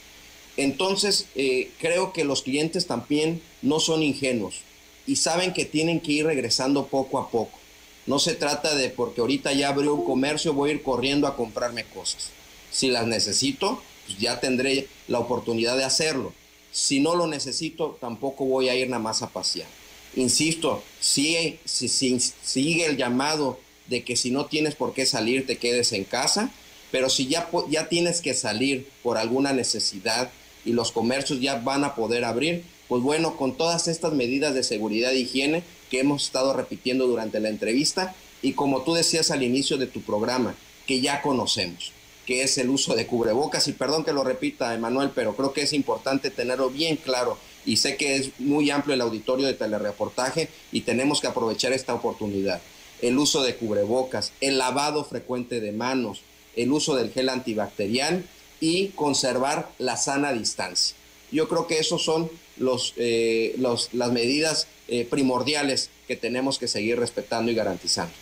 Entonces, 0.56 1.26
eh, 1.34 1.70
creo 1.78 2.12
que 2.12 2.24
los 2.24 2.42
clientes 2.42 2.86
también 2.86 3.42
no 3.62 3.80
son 3.80 4.02
ingenuos 4.02 4.62
y 5.06 5.16
saben 5.16 5.52
que 5.52 5.64
tienen 5.64 6.00
que 6.00 6.12
ir 6.12 6.26
regresando 6.26 6.86
poco 6.86 7.18
a 7.18 7.30
poco. 7.30 7.58
No 8.06 8.18
se 8.18 8.34
trata 8.34 8.74
de 8.74 8.88
porque 8.88 9.20
ahorita 9.20 9.52
ya 9.52 9.68
abrió 9.68 9.94
un 9.94 10.04
comercio, 10.04 10.54
voy 10.54 10.70
a 10.70 10.72
ir 10.74 10.82
corriendo 10.82 11.26
a 11.26 11.36
comprarme 11.36 11.84
cosas. 11.84 12.30
Si 12.70 12.88
las 12.88 13.06
necesito, 13.06 13.82
pues 14.06 14.18
ya 14.18 14.40
tendré 14.40 14.88
la 15.08 15.18
oportunidad 15.18 15.76
de 15.76 15.84
hacerlo. 15.84 16.32
Si 16.70 17.00
no 17.00 17.16
lo 17.16 17.26
necesito, 17.26 17.96
tampoco 18.00 18.44
voy 18.44 18.68
a 18.68 18.74
ir 18.74 18.88
nada 18.88 19.02
más 19.02 19.22
a 19.22 19.30
pasear. 19.30 19.68
Insisto, 20.14 20.82
si, 21.00 21.58
si, 21.64 21.88
si, 21.88 22.18
sigue 22.20 22.86
el 22.86 22.96
llamado 22.96 23.58
de 23.88 24.04
que 24.04 24.16
si 24.16 24.30
no 24.30 24.46
tienes 24.46 24.74
por 24.74 24.94
qué 24.94 25.06
salir, 25.06 25.46
te 25.46 25.58
quedes 25.58 25.92
en 25.92 26.04
casa, 26.04 26.50
pero 26.90 27.08
si 27.08 27.26
ya, 27.26 27.48
ya 27.68 27.88
tienes 27.88 28.20
que 28.20 28.34
salir 28.34 28.88
por 29.02 29.18
alguna 29.18 29.52
necesidad 29.52 30.30
y 30.64 30.72
los 30.72 30.92
comercios 30.92 31.40
ya 31.40 31.56
van 31.56 31.84
a 31.84 31.94
poder 31.94 32.24
abrir, 32.24 32.64
pues 32.88 33.02
bueno, 33.02 33.36
con 33.36 33.56
todas 33.56 33.88
estas 33.88 34.12
medidas 34.12 34.54
de 34.54 34.62
seguridad 34.62 35.12
e 35.12 35.20
higiene, 35.20 35.62
que 35.90 36.00
hemos 36.00 36.24
estado 36.24 36.52
repitiendo 36.52 37.06
durante 37.06 37.40
la 37.40 37.48
entrevista 37.48 38.14
y 38.42 38.52
como 38.52 38.82
tú 38.82 38.94
decías 38.94 39.30
al 39.30 39.42
inicio 39.42 39.76
de 39.76 39.86
tu 39.86 40.02
programa, 40.02 40.54
que 40.86 41.00
ya 41.00 41.22
conocemos, 41.22 41.92
que 42.26 42.42
es 42.42 42.58
el 42.58 42.70
uso 42.70 42.94
de 42.94 43.06
cubrebocas. 43.06 43.68
Y 43.68 43.72
perdón 43.72 44.04
que 44.04 44.12
lo 44.12 44.24
repita, 44.24 44.74
Emanuel, 44.74 45.10
pero 45.14 45.36
creo 45.36 45.52
que 45.52 45.62
es 45.62 45.72
importante 45.72 46.30
tenerlo 46.30 46.70
bien 46.70 46.96
claro 46.96 47.38
y 47.64 47.78
sé 47.78 47.96
que 47.96 48.16
es 48.16 48.30
muy 48.38 48.70
amplio 48.70 48.94
el 48.94 49.00
auditorio 49.00 49.46
de 49.46 49.54
telereportaje 49.54 50.48
y 50.70 50.82
tenemos 50.82 51.20
que 51.20 51.26
aprovechar 51.26 51.72
esta 51.72 51.94
oportunidad. 51.94 52.60
El 53.02 53.18
uso 53.18 53.42
de 53.42 53.56
cubrebocas, 53.56 54.32
el 54.40 54.58
lavado 54.58 55.04
frecuente 55.04 55.60
de 55.60 55.72
manos, 55.72 56.22
el 56.54 56.72
uso 56.72 56.96
del 56.96 57.12
gel 57.12 57.28
antibacterial 57.28 58.24
y 58.60 58.88
conservar 58.88 59.68
la 59.78 59.96
sana 59.96 60.32
distancia. 60.32 60.96
Yo 61.30 61.48
creo 61.48 61.66
que 61.66 61.78
esos 61.78 62.04
son 62.04 62.30
los, 62.56 62.94
eh, 62.96 63.54
las 63.58 64.12
medidas 64.12 64.66
eh, 64.88 65.06
primordiales 65.08 65.90
que 66.06 66.16
tenemos 66.16 66.58
que 66.58 66.68
seguir 66.68 66.98
respetando 66.98 67.50
y 67.50 67.54
garantizando. 67.54 68.12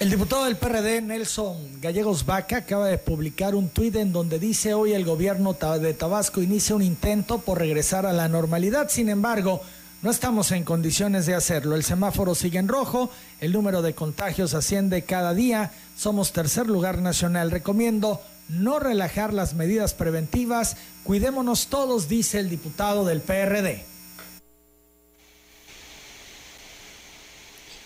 El 0.00 0.10
diputado 0.10 0.44
del 0.44 0.56
PRD, 0.56 1.02
Nelson 1.02 1.80
Gallegos 1.80 2.24
Vaca, 2.24 2.58
acaba 2.58 2.86
de 2.86 2.98
publicar 2.98 3.56
un 3.56 3.68
tuit 3.68 3.96
en 3.96 4.12
donde 4.12 4.38
dice 4.38 4.72
hoy 4.72 4.92
el 4.92 5.04
gobierno 5.04 5.54
de 5.54 5.92
Tabasco 5.92 6.40
inicia 6.40 6.76
un 6.76 6.82
intento 6.82 7.40
por 7.40 7.58
regresar 7.58 8.06
a 8.06 8.12
la 8.12 8.28
normalidad. 8.28 8.90
Sin 8.90 9.08
embargo, 9.08 9.60
no 10.00 10.10
estamos 10.10 10.52
en 10.52 10.64
condiciones 10.64 11.26
de 11.26 11.34
hacerlo. 11.34 11.74
El 11.74 11.82
semáforo 11.82 12.34
sigue 12.34 12.58
en 12.58 12.68
rojo, 12.68 13.10
el 13.40 13.52
número 13.52 13.82
de 13.82 13.94
contagios 13.94 14.54
asciende 14.54 15.02
cada 15.02 15.34
día, 15.34 15.72
somos 15.96 16.32
tercer 16.32 16.68
lugar 16.68 16.98
nacional. 16.98 17.50
Recomiendo 17.50 18.20
no 18.48 18.78
relajar 18.78 19.34
las 19.34 19.54
medidas 19.54 19.94
preventivas, 19.94 20.76
cuidémonos 21.02 21.66
todos, 21.66 22.08
dice 22.08 22.38
el 22.38 22.48
diputado 22.48 23.04
del 23.04 23.20
PRD. 23.20 23.84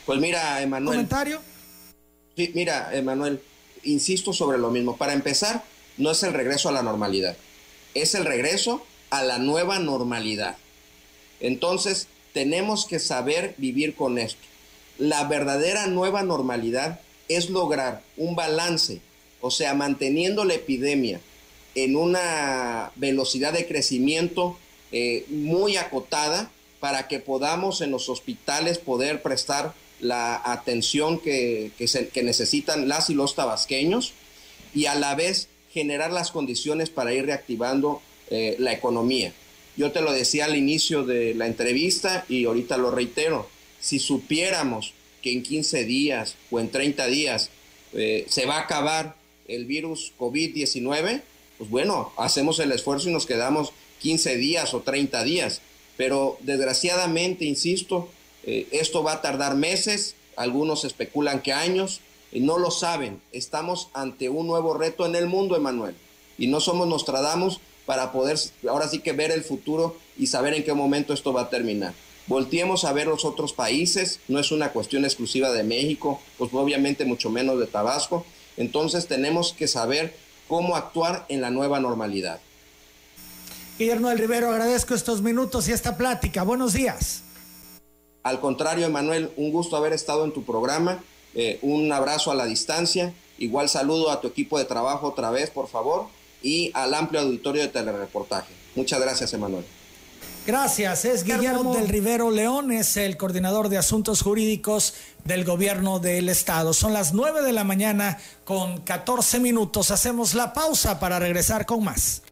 Pues 0.05 0.21
mira, 0.21 0.61
Emanuel. 0.61 0.97
¿Comentario? 0.97 1.41
Sí, 2.37 2.53
mira, 2.55 2.95
Emanuel, 2.95 3.41
insisto 3.85 4.33
sobre 4.33 4.59
lo 4.59 4.71
mismo. 4.71 4.97
Para 4.97 5.15
empezar, 5.15 5.65
no 5.97 6.11
es 6.11 6.23
el 6.23 6.35
regreso 6.35 6.69
a 6.69 6.73
la 6.73 6.83
normalidad, 6.83 7.37
es 7.95 8.15
el 8.15 8.25
regreso 8.25 8.85
a 9.11 9.23
la 9.23 9.39
nueva 9.39 9.79
normalidad. 9.79 10.57
Entonces, 11.43 12.09
tenemos 12.33 12.87
que 12.87 12.99
saber 12.99 13.55
vivir 13.59 13.95
con 13.95 14.19
esto. 14.19 14.41
La 14.99 15.25
verdadera 15.25 15.87
nueva 15.89 16.23
normalidad 16.23 17.01
es 17.29 17.51
lograr 17.51 18.03
un 18.17 18.35
balance, 18.35 19.01
o 19.43 19.51
sea, 19.51 19.75
manteniendo 19.75 20.45
la 20.45 20.55
epidemia 20.55 21.21
en 21.75 21.97
una 21.97 22.93
velocidad 22.97 23.53
de 23.53 23.67
crecimiento 23.67 24.59
eh, 24.93 25.27
muy 25.29 25.77
acotada, 25.77 26.51
para 26.83 27.07
que 27.07 27.21
podamos 27.21 27.81
en 27.81 27.93
los 27.93 28.09
hospitales 28.09 28.79
poder 28.79 29.23
prestar 29.23 29.73
la 30.01 30.43
atención 30.45 31.21
que, 31.21 31.71
necesitan 32.25 32.89
las 32.89 33.09
y 33.09 33.15
los 33.15 33.37
tabasqueños 33.37 34.15
y 34.75 34.87
a 34.87 34.97
la 34.97 35.15
vez 35.15 35.47
generar 35.73 36.11
las 36.11 36.33
condiciones 36.33 36.91
para 36.91 37.15
ir 37.15 37.27
reactivando 37.27 38.03
eh, 38.31 38.57
la 38.59 38.73
economía. 38.73 39.33
Yo 39.77 39.93
te 39.93 40.03
lo 40.03 40.13
decía 40.13 40.45
al 40.45 40.57
inicio 40.57 41.05
de 41.05 41.35
la 41.35 41.47
entrevista 41.47 42.25
y 42.29 42.45
ahorita 42.45 42.77
lo 42.77 42.91
reitero, 42.91 43.49
si 43.81 43.99
supiéramos 43.99 44.93
que 45.23 45.33
en 45.33 45.43
15 45.43 45.85
días 45.85 46.37
o 46.51 46.61
en 46.61 46.71
30 46.71 47.07
días 47.07 47.51
eh, 47.95 48.27
se 48.29 48.47
va 48.47 48.57
a 48.57 48.63
acabar 48.63 49.17
el 49.49 49.65
virus 49.65 50.13
COVID-19, 50.19 51.23
pues 51.59 51.71
bueno, 51.71 52.13
hacemos 52.17 52.59
el 52.59 52.73
esfuerzo 52.73 53.09
y 53.09 53.13
nos 53.13 53.27
quedamos 53.27 53.73
15 54.01 54.37
días 54.37 54.75
o 54.75 54.81
30 54.81 55.25
días. 55.25 55.63
Pero 55.97 56.39
desgraciadamente, 56.41 57.45
insisto, 57.45 58.09
eh, 58.45 58.67
esto 58.73 59.03
va 59.03 59.15
a 59.15 59.23
tardar 59.23 59.55
meses, 59.55 60.17
algunos 60.37 60.85
especulan 60.85 61.43
que 61.43 61.53
años, 61.53 62.01
y 62.33 62.41
no 62.41 62.59
lo 62.59 62.71
saben. 62.71 63.21
Estamos 63.33 63.89
ante 63.93 64.29
un 64.29 64.47
nuevo 64.47 64.75
reto 64.75 65.07
en 65.07 65.15
el 65.15 65.27
mundo, 65.27 65.55
Emanuel, 65.57 65.95
y 66.39 66.47
no 66.47 66.61
somos 66.61 66.89
Nostradamus 66.89 67.61
para 67.87 68.13
poder 68.13 68.39
ahora 68.69 68.89
sí 68.89 69.01
que 69.01 69.13
ver 69.13 69.31
el 69.31 69.43
futuro 69.43 69.97
y 70.17 70.27
saber 70.27 70.55
en 70.55 70.65
qué 70.65 70.73
momento 70.73 71.13
esto 71.13 71.33
va 71.33 71.43
a 71.43 71.51
terminar. 71.51 71.95
Volteemos 72.27 72.85
a 72.85 72.93
ver 72.93 73.09
los 73.09 73.25
otros 73.25 73.53
países, 73.53 74.21
no 74.29 74.39
es 74.39 74.53
una 74.53 74.73
cuestión 74.73 75.05
exclusiva 75.05 75.51
de 75.51 75.65
México, 75.65 76.21
pues 76.39 76.51
obviamente 76.55 77.05
mucho 77.05 77.31
menos 77.31 77.59
de 77.59 77.67
Tabasco. 77.67 78.25
Entonces 78.57 79.09
tenemos 79.09 79.53
que 79.53 79.67
saber 79.67 80.15
cómo 80.47 80.77
actuar 80.77 81.27
en 81.29 81.41
la 81.41 81.51
nueva 81.51 81.81
normalidad. 81.81 82.41
Guillermo 83.79 84.11
del 84.11 84.19
Rivero, 84.19 84.51
agradezco 84.51 84.95
estos 84.95 85.23
minutos 85.23 85.69
y 85.69 85.73
esta 85.73 85.97
plática. 85.97 86.45
Buenos 86.45 86.75
días. 86.75 87.23
Al 88.23 88.39
contrario, 88.39 88.87
Emanuel, 88.87 89.33
un 89.37 89.51
gusto 89.51 89.77
haber 89.77 89.93
estado 89.93 90.25
en 90.25 90.33
tu 90.33 90.45
programa. 90.45 91.03
Eh, 91.35 91.59
un 91.63 91.91
abrazo 91.91 92.31
a 92.31 92.35
la 92.35 92.45
distancia. 92.45 93.13
Igual 93.39 93.69
saludo 93.69 94.11
a 94.11 94.21
tu 94.21 94.29
equipo 94.29 94.59
de 94.59 94.65
trabajo 94.65 95.09
otra 95.09 95.31
vez, 95.31 95.51
por 95.51 95.67
favor, 95.69 96.07
y 96.43 96.71
al 96.75 96.95
amplio 96.95 97.21
auditorio 97.21 97.63
de 97.63 97.69
telereportaje. 97.69 98.53
Muchas 98.75 99.01
gracias, 99.01 99.33
Emanuel. 99.33 99.65
Gracias, 100.45 101.05
es 101.05 101.23
Guillermo 101.23 101.73
del 101.77 101.89
Rivero 101.89 102.33
León, 102.33 102.73
es 102.73 102.97
el 102.97 103.17
coordinador 103.17 103.69
de 103.69 103.79
asuntos 103.79 104.23
jurídicos 104.23 104.95
del 105.25 105.45
gobierno 105.45 106.01
del 106.01 106.29
estado. 106.29 106.73
Son 106.73 106.93
las 106.93 107.15
9 107.15 107.43
de 107.43 107.53
la 107.53 107.63
mañana 107.63 108.19
con 108.45 108.81
14 108.81 109.39
minutos. 109.39 109.93
Hacemos 109.93 110.35
la 110.35 110.53
pausa 110.53 110.99
para 110.99 111.21
regresar 111.21 111.65
con 111.65 111.85
más. 111.85 112.23